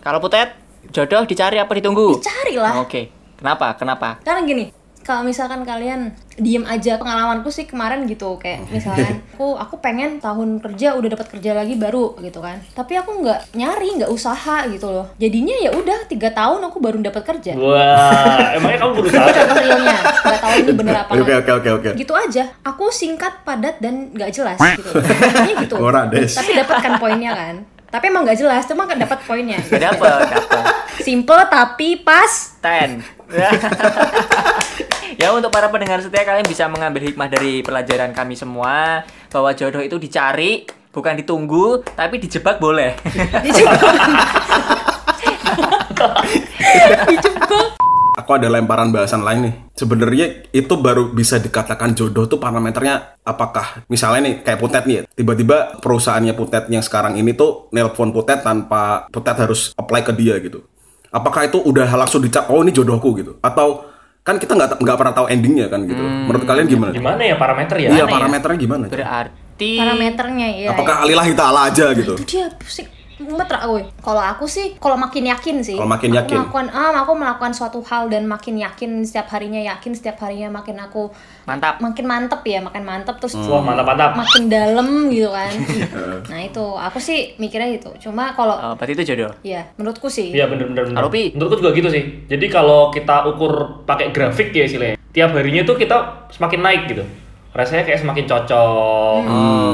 Kalau 0.00 0.16
Putet, 0.16 0.56
jodoh 0.96 1.28
dicari 1.28 1.60
apa 1.60 1.72
ditunggu? 1.76 2.16
Dicari 2.16 2.56
lah. 2.56 2.80
Oke. 2.80 3.12
Kenapa? 3.36 3.76
Kenapa? 3.76 4.16
Karena 4.24 4.40
gini, 4.48 4.64
kalau 5.00 5.24
misalkan 5.24 5.64
kalian 5.64 6.12
diem 6.40 6.64
aja 6.64 6.96
pengalamanku 6.96 7.48
sih 7.52 7.64
kemarin 7.64 8.04
gitu 8.06 8.36
kayak 8.36 8.64
misalkan 8.74 9.20
aku 9.36 9.56
aku 9.56 9.74
pengen 9.80 10.20
tahun 10.20 10.60
kerja 10.60 10.96
udah 10.96 11.08
dapat 11.16 11.26
kerja 11.36 11.50
lagi 11.56 11.74
baru 11.76 12.16
gitu 12.20 12.40
kan 12.40 12.60
tapi 12.76 12.96
aku 12.96 13.24
nggak 13.24 13.56
nyari 13.56 14.00
nggak 14.00 14.12
usaha 14.12 14.64
gitu 14.68 14.88
loh 14.88 15.10
jadinya 15.16 15.56
ya 15.60 15.70
udah 15.74 16.06
tiga 16.08 16.32
tahun 16.32 16.60
aku 16.68 16.78
baru 16.80 16.96
dapat 17.00 17.22
kerja 17.24 17.56
Wah, 17.56 18.56
emangnya 18.56 18.78
kamu 18.86 18.92
berusaha? 19.02 19.24
itu 19.24 19.36
contoh 19.36 19.56
realnya 19.60 19.98
nggak 20.00 20.40
tahu 20.40 20.54
ini 20.54 20.72
bener 20.72 20.94
apa 20.96 21.10
Oke 21.20 21.32
oke 21.36 21.50
oke 21.60 21.70
oke. 21.80 21.90
gitu 21.96 22.12
aja 22.16 22.44
aku 22.64 22.84
singkat 22.92 23.44
padat 23.44 23.76
dan 23.80 24.12
nggak 24.12 24.30
jelas 24.32 24.56
gitu 24.56 24.90
gitu 25.66 25.76
tapi 25.76 26.50
dapat 26.56 26.76
kan 26.80 26.92
poinnya 26.96 27.32
kan 27.34 27.54
tapi 27.90 28.06
emang 28.06 28.22
nggak 28.22 28.38
jelas 28.38 28.62
cuma 28.70 28.86
kan 28.86 28.94
dapat 28.96 29.18
poinnya 29.26 29.58
Gak 29.66 29.82
dapet, 29.82 30.30
dapet. 30.30 30.62
simple 31.02 31.42
tapi 31.50 31.98
pas 31.98 32.54
Ten. 32.62 33.02
ya 35.20 35.34
untuk 35.34 35.50
para 35.50 35.66
pendengar 35.68 35.98
setia 35.98 36.22
kalian 36.22 36.46
bisa 36.46 36.70
mengambil 36.70 37.02
hikmah 37.10 37.26
dari 37.26 37.66
pelajaran 37.66 38.14
kami 38.14 38.38
semua 38.38 39.02
bahwa 39.28 39.50
jodoh 39.54 39.82
itu 39.82 39.98
dicari 39.98 40.66
bukan 40.90 41.18
ditunggu 41.18 41.82
tapi 41.94 42.18
dijebak 42.18 42.58
boleh. 42.58 42.94
Aku 48.20 48.36
ada 48.36 48.52
lemparan 48.52 48.92
bahasan 48.92 49.24
lain 49.24 49.40
nih. 49.48 49.54
Sebenarnya 49.72 50.26
itu 50.52 50.74
baru 50.76 51.08
bisa 51.08 51.40
dikatakan 51.40 51.96
jodoh 51.96 52.28
tuh 52.28 52.36
parameternya 52.36 53.16
apakah 53.24 53.88
misalnya 53.88 54.28
nih 54.28 54.34
kayak 54.44 54.58
Putet 54.60 54.84
nih 54.84 54.96
ya, 55.00 55.02
tiba-tiba 55.16 55.80
perusahaannya 55.80 56.36
Putet 56.36 56.68
yang 56.68 56.84
sekarang 56.84 57.16
ini 57.16 57.32
tuh 57.32 57.72
nelpon 57.72 58.12
Putet 58.12 58.44
tanpa 58.44 59.08
Putet 59.08 59.36
harus 59.40 59.72
apply 59.72 60.04
ke 60.04 60.12
dia 60.12 60.36
gitu. 60.36 60.60
Apakah 61.10 61.48
itu 61.48 61.58
udah 61.58 61.88
langsung 61.96 62.20
dicap 62.20 62.46
oh 62.52 62.60
ini 62.60 62.70
jodohku 62.70 63.16
gitu 63.16 63.40
atau 63.40 63.88
kan 64.20 64.36
kita 64.36 64.52
nggak 64.52 64.84
nggak 64.84 64.96
pernah 65.00 65.14
tahu 65.16 65.26
endingnya 65.32 65.66
kan 65.72 65.80
gitu. 65.88 66.02
Menurut 66.04 66.44
kalian 66.44 66.66
gimana? 66.68 66.92
Gimana 66.92 67.22
ya 67.24 67.36
parameter 67.40 67.76
ya? 67.80 67.88
Iya 67.88 68.04
ya? 68.04 68.06
parameternya 68.06 68.58
gimana? 68.60 68.84
Berarti 68.92 69.70
parameternya 69.80 70.48
ya 70.60 70.68
Apakah 70.76 70.96
alilahi 71.08 71.32
ta'ala 71.32 71.60
aja 71.72 71.86
gitu? 71.96 72.14
itu 72.20 72.24
dia 72.28 72.46
pusing 72.60 72.99
mumet 73.20 73.46
gue 73.46 73.82
kalau 73.98 74.18
aku 74.18 74.44
sih 74.44 74.74
kalau 74.76 74.96
makin 74.96 75.28
yakin 75.28 75.60
sih 75.60 75.74
Kalau 75.74 75.86
makin 75.86 76.10
aku 76.10 76.16
yakin. 76.18 76.34
melakukan 76.34 76.66
ah 76.70 76.90
aku 76.96 77.12
melakukan 77.12 77.52
suatu 77.52 77.78
hal 77.82 78.08
dan 78.08 78.24
makin 78.24 78.56
yakin 78.56 79.00
setiap 79.00 79.28
harinya 79.28 79.60
yakin 79.60 79.92
setiap 79.92 80.16
harinya 80.18 80.48
makin 80.50 80.76
aku 80.76 81.12
mantap. 81.44 81.76
makin 81.78 82.04
mantep 82.04 82.40
ya 82.42 82.58
makin 82.58 82.82
mantep 82.82 83.16
terus 83.16 83.36
Wah, 83.36 83.60
mantap-mantap. 83.60 84.16
makin 84.16 84.42
dalam 84.46 84.88
gitu 85.06 85.28
kan 85.28 85.52
nah 86.30 86.40
itu 86.40 86.64
aku 86.72 86.98
sih 86.98 87.36
mikirnya 87.36 87.70
gitu 87.72 87.92
cuma 88.00 88.32
kalau 88.32 88.56
Oh, 88.56 88.74
berarti 88.74 88.92
itu 88.94 89.04
jodoh. 89.08 89.32
ya 89.42 89.68
menurutku 89.74 90.06
sih 90.06 90.30
Iya 90.30 90.46
bener 90.46 90.66
bener 90.66 90.82
bener. 90.84 90.96
Kalau 90.96 91.10
Pi? 91.10 91.32
Menurutku 91.32 91.60
juga 91.60 91.72
gitu 91.72 91.88
sih. 91.88 92.02
Jadi 92.26 92.46
kalau 92.46 92.88
kita 92.88 93.26
ukur 93.26 93.52
pakai 93.82 94.10
grafik 94.10 94.50
ya 94.50 94.64
istilahnya, 94.64 94.96
tiap 95.10 95.32
harinya 95.32 95.62
tuh 95.62 95.74
kita 95.74 95.96
semakin 96.30 96.60
naik 96.60 96.82
gitu. 96.86 97.02
Rasanya 97.50 97.82
kayak 97.82 97.98
semakin 97.98 98.24
cocok. 98.24 99.20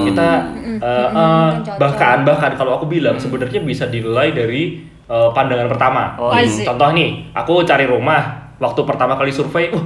Kita 0.05 0.29
eh, 0.65 0.81
eh, 0.81 1.09
makin 1.13 1.61
cocok. 1.61 1.77
bahkan 1.77 2.17
bahkan 2.25 2.53
kalau 2.55 2.73
aku 2.77 2.87
bilang 2.87 3.17
sebenarnya 3.17 3.61
bisa 3.61 3.85
dinilai 3.87 4.33
dari 4.33 4.81
eh, 5.05 5.29
pandangan 5.31 5.69
pertama. 5.69 6.17
Oh, 6.17 6.33
iya. 6.33 6.49
Hmm, 6.49 6.65
Contoh 6.73 6.89
nih, 6.93 7.11
aku 7.33 7.63
cari 7.63 7.85
rumah 7.85 8.53
waktu 8.57 8.81
pertama 8.83 9.13
kali 9.15 9.29
survei, 9.29 9.69
uh, 9.69 9.85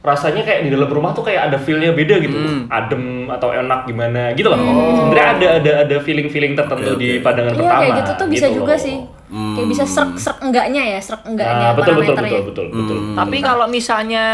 rasanya 0.00 0.40
kayak 0.40 0.64
di 0.64 0.70
dalam 0.72 0.88
rumah 0.88 1.12
tuh 1.12 1.20
kayak 1.20 1.52
ada 1.52 1.58
feel-nya 1.60 1.92
beda 1.92 2.16
gitu. 2.18 2.32
Adem 2.66 3.28
atau 3.28 3.52
enak 3.52 3.84
gimana 3.84 4.32
gitu 4.32 4.48
loh. 4.48 4.56
Sebenarnya 4.96 5.26
ada 5.36 5.48
ada 5.60 5.72
ada 5.84 5.96
feeling-feeling 6.00 6.56
tertentu 6.56 6.96
Oke, 6.96 6.98
di 6.98 7.08
pandangan 7.20 7.52
iya 7.52 7.60
pertama. 7.60 7.80
kayak 7.84 7.92
gitu 8.00 8.12
tuh 8.16 8.26
bisa 8.26 8.46
juga 8.48 8.74
loh. 8.74 8.80
sih 8.80 8.96
kayak 9.26 9.66
bisa 9.66 9.82
serak 9.84 10.14
serak 10.16 10.38
enggaknya 10.38 10.82
ya 10.86 11.00
serak 11.02 11.26
enggaknya 11.26 11.58
Nah, 11.60 11.72
betul 11.74 11.92
betul 11.98 12.14
parameternya 12.14 12.30
betul 12.46 12.64
betul 12.64 12.66
betul. 12.72 12.98
Tapi 13.18 13.36
kalau 13.42 13.66
misalnya 13.66 14.24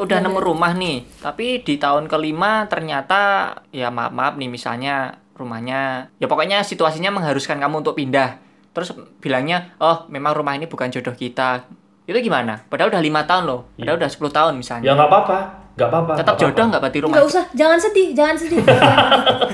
udah 0.00 0.18
nemu 0.24 0.40
rumah 0.40 0.72
nih, 0.72 1.04
tapi 1.20 1.60
di 1.60 1.76
tahun 1.76 2.08
kelima 2.08 2.66
ternyata 2.66 3.52
ya 3.70 3.92
maaf 3.92 4.12
maaf 4.12 4.34
nih 4.40 4.48
misalnya 4.48 5.20
rumahnya 5.36 6.12
ya 6.20 6.26
pokoknya 6.28 6.60
situasinya 6.64 7.12
mengharuskan 7.12 7.60
kamu 7.60 7.84
untuk 7.84 7.96
pindah. 7.96 8.40
Terus 8.70 8.94
bilangnya, 9.18 9.74
"Oh, 9.82 10.06
memang 10.08 10.36
rumah 10.36 10.54
ini 10.54 10.70
bukan 10.70 10.88
jodoh 10.92 11.16
kita." 11.16 11.66
Itu 12.06 12.18
gimana? 12.18 12.58
Padahal 12.66 12.90
udah 12.90 13.02
lima 13.02 13.22
tahun 13.22 13.44
loh. 13.46 13.60
Padahal 13.78 13.98
udah 14.02 14.10
10 14.10 14.30
tahun 14.34 14.52
misalnya. 14.58 14.86
Ya 14.86 14.92
nggak 14.98 15.08
apa-apa, 15.10 15.38
nggak 15.78 15.88
apa-apa. 15.90 16.12
Tetap 16.18 16.34
nggak 16.34 16.42
jodoh 16.42 16.64
nggak 16.66 16.80
berarti 16.82 16.98
rumah? 17.02 17.14
nggak 17.14 17.26
usah 17.30 17.44
jangan 17.54 17.78
sedih 17.78 18.08
jangan 18.14 18.36
sedih 18.36 18.62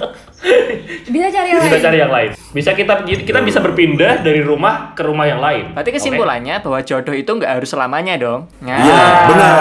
bisa 1.07 1.27
cari 1.29 1.49
yang 1.51 1.61
Bisa 1.61 1.71
lain 1.73 1.83
cari 1.83 1.99
yang 1.99 2.13
lain. 2.13 2.31
Bisa 2.51 2.71
kita 2.73 2.95
kita 3.05 3.41
bisa 3.43 3.59
berpindah 3.61 4.23
dari 4.23 4.41
rumah 4.41 4.95
ke 4.95 5.03
rumah 5.03 5.27
yang 5.27 5.39
lain. 5.39 5.75
Berarti 5.75 5.91
kesimpulannya 5.93 6.63
bahwa 6.63 6.79
jodoh 6.81 7.13
itu 7.13 7.29
nggak 7.29 7.53
harus 7.61 7.69
selamanya 7.69 8.15
dong. 8.17 8.47
Nah, 8.63 8.79
Iya, 8.79 9.03
benar. 9.29 9.57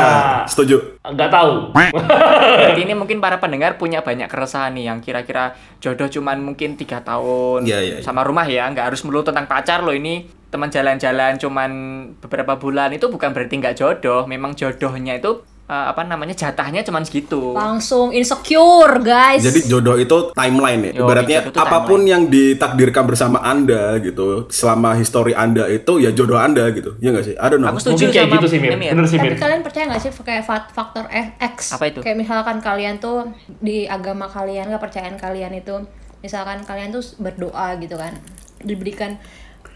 Setuju. 0.46 1.01
Nggak 1.05 1.29
tahu. 1.29 1.51
berarti 1.74 2.82
ini 2.82 2.94
mungkin 2.94 3.17
para 3.20 3.38
pendengar 3.38 3.77
punya 3.77 4.01
banyak 4.01 4.25
keresahan 4.25 4.74
nih 4.74 4.89
yang 4.89 5.00
kira-kira 5.01 5.53
jodoh 5.77 6.10
cuman 6.10 6.41
mungkin 6.41 6.74
tiga 6.75 7.01
tahun 7.01 7.65
Iya, 7.65 7.79
iya, 7.82 7.96
iya. 8.00 8.03
sama 8.03 8.25
rumah 8.25 8.46
ya, 8.46 8.65
nggak 8.70 8.94
harus 8.94 9.01
melulu 9.05 9.25
tentang 9.25 9.46
pacar 9.46 9.86
loh 9.86 9.94
ini 9.94 10.25
teman 10.50 10.72
jalan-jalan 10.72 11.36
cuman 11.36 11.72
beberapa 12.24 12.55
bulan 12.55 12.96
itu 12.96 13.12
bukan 13.12 13.36
berarti 13.36 13.53
nggak 13.60 13.75
jodoh. 13.75 14.24
Memang 14.25 14.55
jodohnya 14.55 15.20
itu 15.20 15.44
eh, 15.65 15.86
apa 15.89 16.05
namanya 16.05 16.31
jatahnya 16.31 16.86
cuman 16.86 17.01
segitu. 17.01 17.53
langsung 17.53 18.13
insecure 18.13 19.01
guys 19.01 19.41
Jadi 19.41 19.65
jodoh 19.65 19.98
itu 19.98 20.29
timeline 20.31 20.93
ya. 20.93 21.01
Yo, 21.01 21.05
Ibaratnya 21.05 21.39
apa 21.50 21.77
pun 21.84 22.05
yang 22.05 22.29
ditakdirkan 22.29 23.10
bersama 23.10 23.41
Anda 23.41 23.98
gitu, 23.98 24.45
selama 24.48 24.93
history 24.93 25.34
Anda 25.34 25.65
itu 25.65 25.98
ya 25.98 26.13
jodoh 26.13 26.38
Anda 26.38 26.69
gitu. 26.69 26.93
Ya 27.01 27.10
nggak 27.10 27.25
sih? 27.25 27.36
I 27.36 27.48
don't 27.50 27.62
know. 27.62 27.74
Aku 27.74 27.81
setuju 27.81 28.10
Mungkin 28.10 28.13
kayak 28.13 28.27
sama 28.29 28.36
gitu 28.38 28.48
sih, 28.48 28.60
Mir. 28.62 28.69
Mir. 28.77 28.91
Bener 28.93 29.07
sih, 29.10 29.17
Tapi 29.17 29.34
Mir. 29.34 29.41
kalian 29.41 29.62
percaya 29.65 29.84
nggak 29.89 30.01
sih 30.01 30.12
kayak 30.13 30.43
fa- 30.45 30.69
faktor 30.69 31.05
X? 31.41 31.74
Apa 31.74 31.89
itu? 31.89 32.00
Kayak 32.05 32.17
misalkan 32.22 32.57
kalian 32.62 33.01
tuh 33.01 33.34
di 33.57 33.89
agama 33.89 34.29
kalian, 34.29 34.69
kepercayaan 34.69 35.17
kalian 35.17 35.53
itu, 35.57 35.81
misalkan 36.22 36.62
kalian 36.62 36.93
tuh 36.93 37.01
berdoa 37.17 37.77
gitu 37.77 37.98
kan, 37.98 38.13
diberikan 38.62 39.17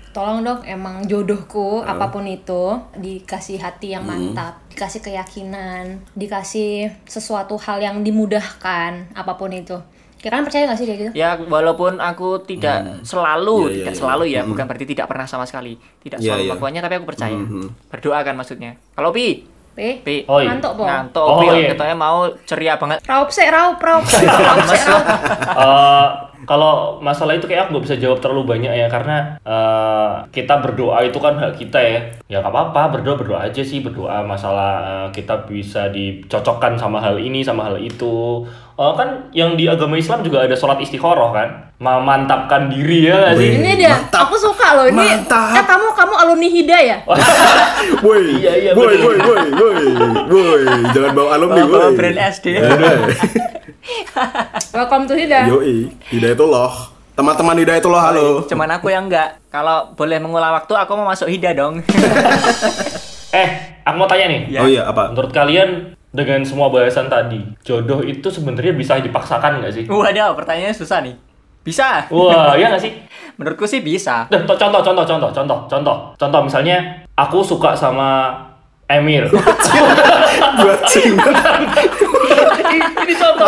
tolong 0.10 0.42
dong 0.42 0.66
emang 0.66 1.06
jodohku 1.06 1.86
apa 1.86 2.10
pun 2.10 2.26
itu 2.26 2.82
dikasih 2.98 3.62
hati 3.62 3.94
yang 3.94 4.02
mantap, 4.04 4.58
dikasih 4.80 5.04
keyakinan, 5.04 6.00
dikasih 6.16 6.88
sesuatu 7.04 7.60
hal 7.60 7.84
yang 7.84 8.00
dimudahkan 8.00 9.12
apa 9.12 9.36
pun 9.36 9.52
itu. 9.52 9.76
Kira 10.20 10.40
kan 10.40 10.48
percaya 10.48 10.72
gak 10.72 10.80
sih 10.80 10.88
kayak 10.88 11.00
gitu? 11.00 11.12
Ya 11.20 11.36
walaupun 11.36 12.00
aku 12.00 12.44
tidak 12.48 13.04
selalu, 13.04 13.56
Iya, 13.60 13.68
iya, 13.68 13.76
tidak 13.84 13.94
iya. 13.96 14.00
selalu 14.00 14.24
ya, 14.32 14.42
bukan 14.48 14.66
berarti 14.68 14.88
tidak 14.88 15.08
pernah 15.12 15.28
sama 15.28 15.44
sekali, 15.44 15.76
tidak 16.00 16.24
Iya, 16.24 16.32
selalu 16.32 16.42
iya. 16.44 16.50
melakukannya, 16.52 16.82
tapi 16.84 16.94
aku 16.96 17.08
percaya. 17.08 17.40
Mhm. 17.40 17.68
Berdoa 17.92 18.20
kan 18.24 18.36
maksudnya. 18.40 18.72
Kalau 18.96 19.12
pi, 19.12 19.44
P. 19.80 20.04
pi, 20.04 20.16
Oh, 20.28 20.44
iya. 20.44 20.52
Ngantuk, 20.52 20.76
po. 20.76 20.84
ngantuk, 20.84 21.24
Oh, 21.24 21.40
iya. 21.56 21.72
katanya 21.72 21.96
mau 21.96 22.28
ceria 22.44 22.76
banget. 22.76 23.00
Raup 23.08 23.32
sih, 23.32 23.48
raup, 23.48 23.80
raup. 23.80 24.04
Raup 24.04 24.60
raup. 24.68 25.06
Eh, 25.60 26.08
kalau 26.44 26.98
masalah 27.00 27.36
itu 27.36 27.46
kayak 27.46 27.68
aku 27.68 27.78
nggak 27.78 27.86
bisa 27.86 27.98
jawab 28.00 28.18
terlalu 28.20 28.44
banyak 28.48 28.74
ya 28.74 28.88
karena 28.88 29.38
eh, 29.40 30.12
kita 30.32 30.60
berdoa 30.60 31.04
itu 31.04 31.20
kan 31.20 31.36
hak 31.36 31.54
kita 31.56 31.78
ya 31.78 32.00
ya 32.26 32.38
nggak 32.40 32.50
apa-apa 32.50 32.98
berdoa 32.98 33.16
berdoa 33.16 33.40
aja 33.44 33.62
sih 33.62 33.80
berdoa 33.80 34.24
masalah 34.24 34.72
eh, 34.82 35.08
kita 35.12 35.46
bisa 35.46 35.88
dicocokkan 35.90 36.74
sama 36.76 36.98
hal 37.00 37.20
ini 37.20 37.44
sama 37.44 37.68
hal 37.68 37.78
itu 37.78 38.44
Eh, 38.80 38.94
kan 38.96 39.28
yang 39.36 39.60
di 39.60 39.68
agama 39.68 40.00
Islam 40.00 40.24
juga 40.24 40.48
ada 40.48 40.56
sholat 40.56 40.80
istikharah 40.80 41.36
kan 41.36 41.48
memantapkan 41.80 42.72
diri 42.72 43.06
ya 43.06 43.16
nggak 43.20 43.36
sih 43.36 43.52
Ini 43.60 43.72
dia, 43.76 43.92
Mantap. 43.92 44.24
aku 44.24 44.36
suka 44.40 44.68
loh 44.72 44.86
ini. 44.88 44.96
Mantap. 44.96 45.52
Eh 45.52 45.64
kamu 45.68 45.88
kamu 45.92 46.14
alumni 46.16 46.48
Hida 46.48 46.78
ya? 46.80 46.98
Woi, 48.08 48.40
Iya, 48.40 48.52
iya, 48.58 48.72
woi, 48.72 48.96
woi, 48.96 49.18
woi, 49.20 49.44
woi, 49.52 49.84
woi, 50.32 50.64
jangan 50.96 51.12
bawa 51.12 51.30
alumni, 51.36 51.62
woi. 51.62 51.92
brand 51.92 52.20
SD. 52.32 52.56
Ada. 52.56 52.92
Welcome 54.76 55.08
to 55.08 55.16
Hida. 55.16 55.52
Yoi, 55.52 55.92
Hidayatullah. 56.08 56.72
Teman-teman 57.16 57.60
Hidayatullah, 57.60 58.04
halo. 58.06 58.28
Cuman 58.48 58.70
aku 58.72 58.88
yang 58.88 59.12
enggak. 59.12 59.44
Kalau 59.50 59.92
boleh 59.92 60.24
mengulang 60.24 60.56
waktu, 60.56 60.72
aku 60.72 60.96
mau 60.96 61.12
masuk 61.12 61.28
hida 61.28 61.52
dong. 61.52 61.84
eh 63.36 63.50
aku 63.84 63.96
mau 63.96 64.08
tanya 64.08 64.26
nih 64.26 64.42
Oh 64.56 64.66
iya, 64.66 64.88
apa? 64.88 65.12
menurut 65.12 65.30
kalian 65.30 65.99
dengan 66.10 66.42
semua 66.42 66.74
bahasan 66.74 67.06
tadi 67.06 67.38
jodoh 67.62 68.02
itu 68.02 68.28
sebenarnya 68.28 68.74
bisa 68.74 68.98
dipaksakan 68.98 69.62
nggak 69.62 69.74
sih 69.74 69.84
Waduh, 69.86 70.34
pertanyaannya 70.34 70.74
susah 70.74 71.06
nih. 71.06 71.16
Bisa. 71.60 72.10
wah 72.10 72.58
ya 72.58 72.74
nggak 72.74 72.82
sih 72.82 72.94
Menurutku 73.40 73.64
sih 73.64 73.80
bisa. 73.80 74.28
To- 74.28 74.44
contoh, 74.44 74.84
contoh, 74.84 75.08
contoh, 75.08 75.32
contoh, 75.32 75.60
contoh, 75.72 75.98
contoh. 76.20 76.42
Misalnya, 76.44 76.76
aku 77.16 77.40
suka 77.40 77.72
sama 77.72 78.36
Emir. 78.84 79.32
Buat 80.60 80.82
cinta. 80.84 81.24
Ini 83.00 83.16
contoh. 83.16 83.48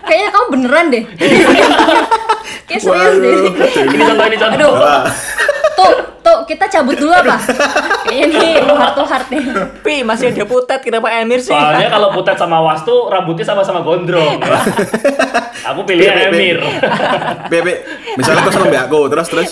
Kayaknya 0.00 0.28
kamu 0.32 0.46
beneran 0.48 0.86
deh. 0.88 1.04
Kayak 2.64 2.80
serius 2.80 3.16
deh. 3.20 3.36
Ini 3.84 4.02
contoh, 4.08 4.24
ini 4.24 4.36
contoh. 4.40 4.56
Aduh. 4.56 4.72
Tuh 5.76 5.92
kita 6.48 6.64
cabut 6.66 6.96
dulu 6.96 7.12
apa? 7.12 7.36
Kayaknya 8.02 8.26
nih 8.32 8.52
heart 8.64 8.94
to 8.96 9.04
heart 9.04 9.26
nih. 9.28 9.42
Pi, 9.78 9.96
masih 10.00 10.32
ada 10.32 10.44
putet, 10.44 10.80
kenapa 10.80 11.12
Emir 11.12 11.38
sih? 11.38 11.52
Soalnya 11.52 11.92
kalau 11.94 12.08
Putet 12.10 12.34
sama 12.34 12.56
Wastu, 12.58 13.06
rambutnya 13.06 13.44
sama-sama 13.44 13.80
gondrong. 13.80 14.40
Aku 15.66 15.84
pilih 15.84 16.08
Bebe. 16.08 16.24
Emir. 16.32 16.56
Bebe, 17.52 17.72
misalnya 18.16 18.40
kau 18.42 18.52
sama 18.52 18.66
mbak 18.66 18.82
aku, 18.88 19.00
terus 19.08 19.28
terus. 19.28 19.50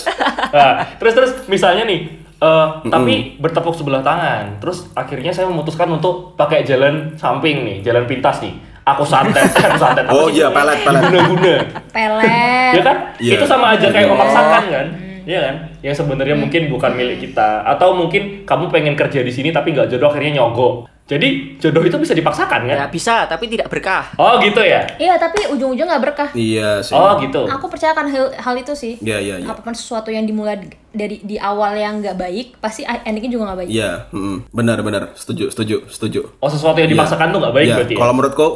Nah, 0.49 0.73
terus 0.97 1.13
terus 1.13 1.31
misalnya 1.45 1.85
nih, 1.85 1.99
eh, 2.35 2.67
tapi 2.83 3.13
bertepuk 3.37 3.77
sebelah 3.77 4.01
tangan. 4.01 4.57
Terus 4.57 4.89
akhirnya 4.91 5.29
saya 5.29 5.45
memutuskan 5.45 5.87
untuk 5.87 6.33
pakai 6.33 6.63
jalan 6.63 7.13
samping 7.13 7.61
nih, 7.61 7.77
jalan 7.81 8.03
pintas 8.03 8.41
nih. 8.41 8.57
Aku 8.87 9.03
santet, 9.03 9.51
aku 9.67 9.77
santet. 9.77 10.07
Oh 10.07 10.25
iya, 10.27 10.47
pelet, 10.49 10.79
pelet. 10.81 11.01
Guna-guna. 11.03 11.55
Pelet. 11.91 12.71
ya 12.73 12.81
kan? 12.81 12.97
Iya. 13.19 13.33
Itu 13.35 13.45
sama 13.45 13.75
aja 13.75 13.87
kayak 13.87 14.07
Oh. 14.07 14.15
memaksakan 14.15 14.63
kan? 14.65 14.87
Iya 15.27 15.39
kan? 15.43 15.55
Yang 15.85 16.03
sebenarnya 16.03 16.35
mungkin 16.37 16.69
bukan 16.71 16.91
milik 16.97 17.29
kita 17.29 17.63
atau 17.65 17.93
mungkin 17.93 18.43
kamu 18.43 18.71
pengen 18.73 18.95
kerja 18.97 19.21
di 19.21 19.31
sini 19.33 19.49
tapi 19.53 19.73
nggak 19.73 19.93
jodoh 19.93 20.09
akhirnya 20.09 20.41
nyogok. 20.41 20.89
Jadi 21.07 21.55
jodoh 21.63 21.87
itu 21.87 21.95
bisa 21.95 22.11
dipaksakan 22.11 22.67
kan? 22.67 22.77
Ya 22.83 22.85
bisa, 22.91 23.23
tapi 23.31 23.47
tidak 23.47 23.71
berkah. 23.71 24.11
Oh 24.19 24.35
gitu 24.43 24.59
ya? 24.59 24.83
Iya, 24.99 25.15
tapi 25.15 25.47
ujung-ujung 25.47 25.87
nggak 25.87 26.03
berkah. 26.03 26.29
Iya 26.35 26.83
sih. 26.83 26.91
Oh 26.91 27.15
gitu. 27.23 27.47
Aku 27.47 27.71
percayakan 27.71 28.11
hal, 28.11 28.35
hal 28.35 28.55
itu 28.59 28.75
sih. 28.75 28.99
Iya, 28.99 29.23
iya, 29.23 29.35
iya. 29.39 29.47
Apa 29.47 29.63
pun 29.63 29.71
sesuatu 29.71 30.11
yang 30.11 30.27
dimulai 30.27 30.67
dari 30.91 31.23
di 31.23 31.39
awal 31.39 31.79
yang 31.79 32.03
nggak 32.03 32.19
baik, 32.19 32.47
pasti 32.59 32.83
endingnya 32.83 33.39
juga 33.39 33.43
nggak 33.47 33.59
baik. 33.63 33.69
Iya, 33.71 33.91
mm, 34.11 34.51
benar 34.51 34.83
benar, 34.83 35.15
setuju, 35.15 35.47
setuju, 35.47 35.87
setuju. 35.87 36.21
Oh 36.43 36.51
sesuatu 36.51 36.75
yang 36.83 36.91
dipaksakan 36.91 37.31
tuh 37.31 37.39
nggak 37.39 37.55
baik 37.55 37.67
Iya, 37.71 37.75
berarti 37.79 37.93
ya? 37.95 37.99
Kalau 38.03 38.13
menurutku 38.13 38.47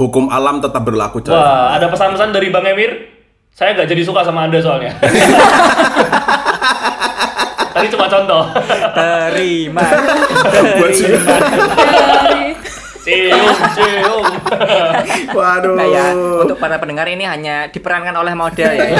hukum 0.00 0.24
alam 0.32 0.64
tetap 0.64 0.80
berlaku, 0.80 1.20
coy. 1.20 1.36
Wah, 1.36 1.76
ada 1.76 1.92
pesan-pesan 1.92 2.32
dari 2.32 2.48
Bang 2.48 2.64
Emir. 2.64 3.20
Saya 3.52 3.76
nggak 3.76 3.92
jadi 3.92 4.02
suka 4.08 4.24
sama 4.24 4.48
Anda 4.48 4.56
soalnya. 4.64 4.96
Tadi 7.70 7.86
cuma 7.90 8.06
contoh. 8.10 8.42
Terima. 8.94 9.84
Buat 10.78 10.92
sih. 10.94 11.10
Cium, 13.00 13.56
cium. 13.72 14.24
Waduh. 15.32 15.72
Nah 15.72 15.88
ya, 15.88 16.06
untuk 16.12 16.60
para 16.60 16.76
pendengar 16.76 17.08
ini 17.08 17.24
hanya 17.24 17.72
diperankan 17.72 18.12
oleh 18.12 18.34
model 18.36 18.70
ya. 18.76 18.86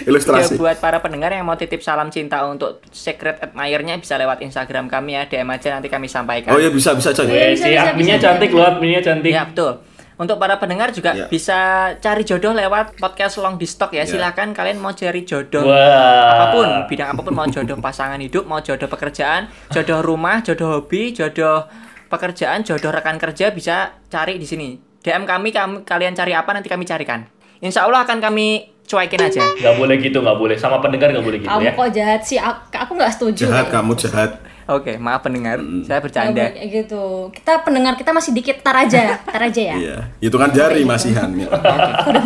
Ya, 0.00 0.06
Ilustrasi. 0.06 0.56
buat 0.56 0.80
para 0.80 1.02
pendengar 1.04 1.28
yang 1.28 1.44
mau 1.44 1.60
titip 1.60 1.84
salam 1.84 2.08
cinta 2.08 2.40
untuk 2.48 2.80
secret 2.88 3.36
admirer-nya 3.42 4.00
bisa 4.00 4.16
lewat 4.16 4.40
Instagram 4.40 4.88
kami 4.88 5.12
ya, 5.18 5.28
DM 5.28 5.50
aja 5.50 5.76
nanti 5.76 5.92
kami 5.92 6.08
sampaikan. 6.08 6.56
Oh 6.56 6.60
iya 6.60 6.72
bisa 6.72 6.96
bisa 6.96 7.12
coy. 7.12 7.28
Bisa, 7.28 7.68
si 7.68 7.76
adminnya 7.76 8.16
cantik 8.16 8.48
loh, 8.54 8.64
adminnya 8.64 9.04
cantik. 9.04 9.28
Ya, 9.28 9.44
betul. 9.44 9.82
Untuk 10.20 10.36
para 10.36 10.60
pendengar 10.60 10.92
juga 10.92 11.16
Ya. 11.16 11.24
bisa 11.26 11.58
cari 11.96 12.22
jodoh 12.22 12.52
lewat 12.52 13.00
podcast 13.00 13.40
Long 13.40 13.56
di 13.56 13.64
Stock 13.64 13.88
ya. 13.90 14.04
Ya. 14.04 14.04
Silakan 14.04 14.52
kalian 14.52 14.76
mau 14.76 14.92
cari 14.92 15.24
jodoh. 15.24 15.64
Wah. 15.64 16.36
Apa 16.36 16.46
pun, 16.52 16.68
bidang 16.86 17.16
apa 17.16 17.20
pun 17.24 17.32
mau 17.32 17.48
jodoh 17.48 17.80
pasangan 17.80 18.20
hidup, 18.20 18.44
mau 18.44 18.60
jodoh 18.60 18.84
pekerjaan, 18.84 19.48
jodoh 19.72 20.04
rumah, 20.04 20.44
jodoh 20.44 20.76
hobi, 20.76 21.16
jodoh 21.16 21.64
pekerjaan, 22.06 22.60
jodoh 22.60 22.92
rekan 22.92 23.16
kerja 23.16 23.48
bisa 23.48 23.96
cari 24.06 24.36
di 24.36 24.44
sini. 24.44 24.76
DM 25.00 25.24
kami, 25.24 25.48
kami 25.48 25.88
kalian 25.88 26.12
cari 26.12 26.36
apa 26.36 26.52
nanti 26.52 26.68
kami 26.68 26.84
carikan. 26.84 27.24
Insya 27.58 27.88
Allah 27.88 28.04
akan 28.04 28.20
kami 28.20 28.68
cuekin 28.84 29.20
aja. 29.22 29.40
Nggak 29.56 29.74
boleh 29.78 29.96
gitu, 29.96 30.18
nggak 30.20 30.36
boleh. 30.36 30.56
Sama 30.60 30.84
pendengar 30.84 31.08
nggak 31.08 31.24
boleh 31.24 31.38
gitu 31.40 31.48
Kamu 31.48 31.64
ya. 31.64 31.72
kok 31.72 31.88
jahat 31.96 32.20
sih? 32.20 32.36
Aku, 32.36 32.60
aku 32.68 32.92
nggak 32.92 33.12
setuju. 33.16 33.42
Jahat 33.48 33.72
kamu 33.72 33.96
jahat. 33.96 34.30
Oke, 34.70 34.94
maaf 35.02 35.26
pendengar, 35.26 35.58
saya 35.58 35.98
Nggak 35.98 36.02
bercanda. 36.06 36.44
kayak 36.54 36.68
gitu. 36.70 37.04
Kita 37.34 37.66
pendengar 37.66 37.98
kita 37.98 38.14
masih 38.14 38.30
dikit, 38.30 38.62
tar 38.62 38.86
aja, 38.86 39.18
tar 39.18 39.42
aja 39.42 39.62
ya. 39.74 39.76
Iya. 39.76 39.96
Hitungan 40.22 40.54
jari 40.54 40.86
masihan. 40.86 41.26
Mil. 41.26 41.50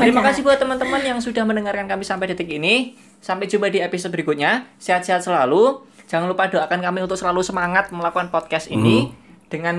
Terima 0.05 0.21
kasih 0.21 0.45
buat 0.45 0.61
teman-teman 0.61 1.01
yang 1.01 1.19
sudah 1.25 1.41
mendengarkan 1.49 1.89
kami 1.89 2.05
sampai 2.05 2.37
detik 2.37 2.53
ini. 2.53 3.01
Sampai 3.25 3.49
jumpa 3.49 3.73
di 3.73 3.81
episode 3.81 4.13
berikutnya. 4.13 4.69
Sehat-sehat 4.77 5.25
selalu. 5.25 5.81
Jangan 6.05 6.29
lupa 6.29 6.53
doakan 6.53 6.85
kami 6.85 7.01
untuk 7.01 7.17
selalu 7.17 7.41
semangat 7.41 7.89
melakukan 7.89 8.29
podcast 8.29 8.69
ini 8.69 9.09
dengan 9.49 9.77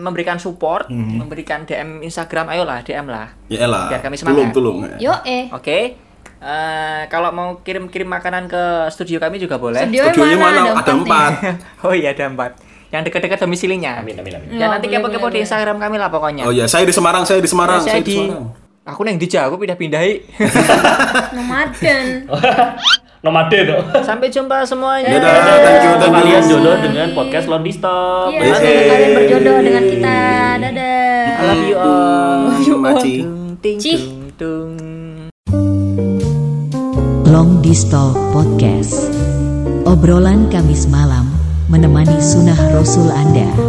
memberikan 0.00 0.40
support, 0.40 0.88
memberikan 0.88 1.68
DM 1.68 2.00
Instagram. 2.00 2.48
Ayolah, 2.48 2.80
DM 2.80 3.04
lah. 3.04 3.36
Ya 3.52 3.68
elah. 3.68 3.92
Biar 3.92 4.00
kami 4.00 4.16
semangat. 4.16 4.56
Tulung 4.56 4.80
tulung. 4.80 4.96
Yo 4.96 5.12
eh. 5.28 5.52
Oke. 5.52 6.07
Eh, 6.38 7.02
kalau 7.10 7.34
mau 7.34 7.48
kirim-kirim 7.66 8.06
makanan 8.06 8.46
ke 8.46 8.62
studio 8.94 9.18
kami 9.18 9.42
juga 9.42 9.58
boleh. 9.58 9.82
Studio 9.82 10.06
Studionya 10.14 10.36
mana? 10.38 10.60
mana? 10.70 10.78
Ada 10.78 10.92
nih? 10.94 11.02
empat. 11.02 11.32
oh 11.86 11.94
iya, 11.94 12.14
ada 12.14 12.24
empat. 12.30 12.50
Yang 12.94 13.02
dekat-dekat 13.10 13.38
domisilinya. 13.42 13.98
Amin, 13.98 14.14
amin, 14.16 14.32
amin. 14.38 14.48
Ya, 14.54 14.64
Ya, 14.64 14.66
nanti 14.70 14.86
kepo-kepo 14.86 15.28
di. 15.34 15.42
Instagram 15.42 15.82
kami 15.82 15.98
lah 15.98 16.08
pokoknya. 16.08 16.46
Oh 16.46 16.54
iya, 16.54 16.70
saya 16.70 16.86
di 16.86 16.94
Semarang, 16.94 17.26
saya 17.26 17.42
di 17.42 17.50
Semarang, 17.50 17.82
saya 17.82 17.98
saya 17.98 18.02
di 18.06 18.14
di 18.14 18.16
Semarang. 18.22 18.54
Aku 18.88 19.04
neng 19.04 19.20
dijak, 19.20 19.52
aku 19.52 19.60
pindah-pindahi. 19.60 20.24
Nomaden. 21.36 22.24
Nomaden 23.26 23.62
tuh. 23.68 23.82
Sampai 24.00 24.32
jumpa 24.32 24.64
semuanya. 24.64 25.12
Dadah, 25.12 25.58
thank 25.60 25.82
you, 25.84 25.92
thank 25.98 26.08
you. 26.08 26.22
Kalian 26.22 26.42
jodoh 26.48 26.76
dengan 26.80 27.06
podcast 27.12 27.50
Londi 27.50 27.74
Stop. 27.74 28.30
Iya, 28.32 28.56
kalian 28.62 29.10
berjodoh 29.12 29.58
dengan 29.60 29.84
kita. 29.84 30.16
Dadah. 30.62 31.26
I 31.28 31.42
love 31.44 31.64
you 31.66 31.76
all. 31.76 32.38
Love 32.48 32.62
you 32.64 32.76
all. 32.80 33.02
Cih. 33.76 34.87
Long 37.28 37.60
Distal 37.60 38.16
Podcast. 38.32 38.96
Obrolan 39.84 40.48
Kamis 40.48 40.88
malam 40.88 41.28
menemani 41.68 42.16
sunnah 42.24 42.56
Rasul 42.72 43.12
Anda. 43.12 43.67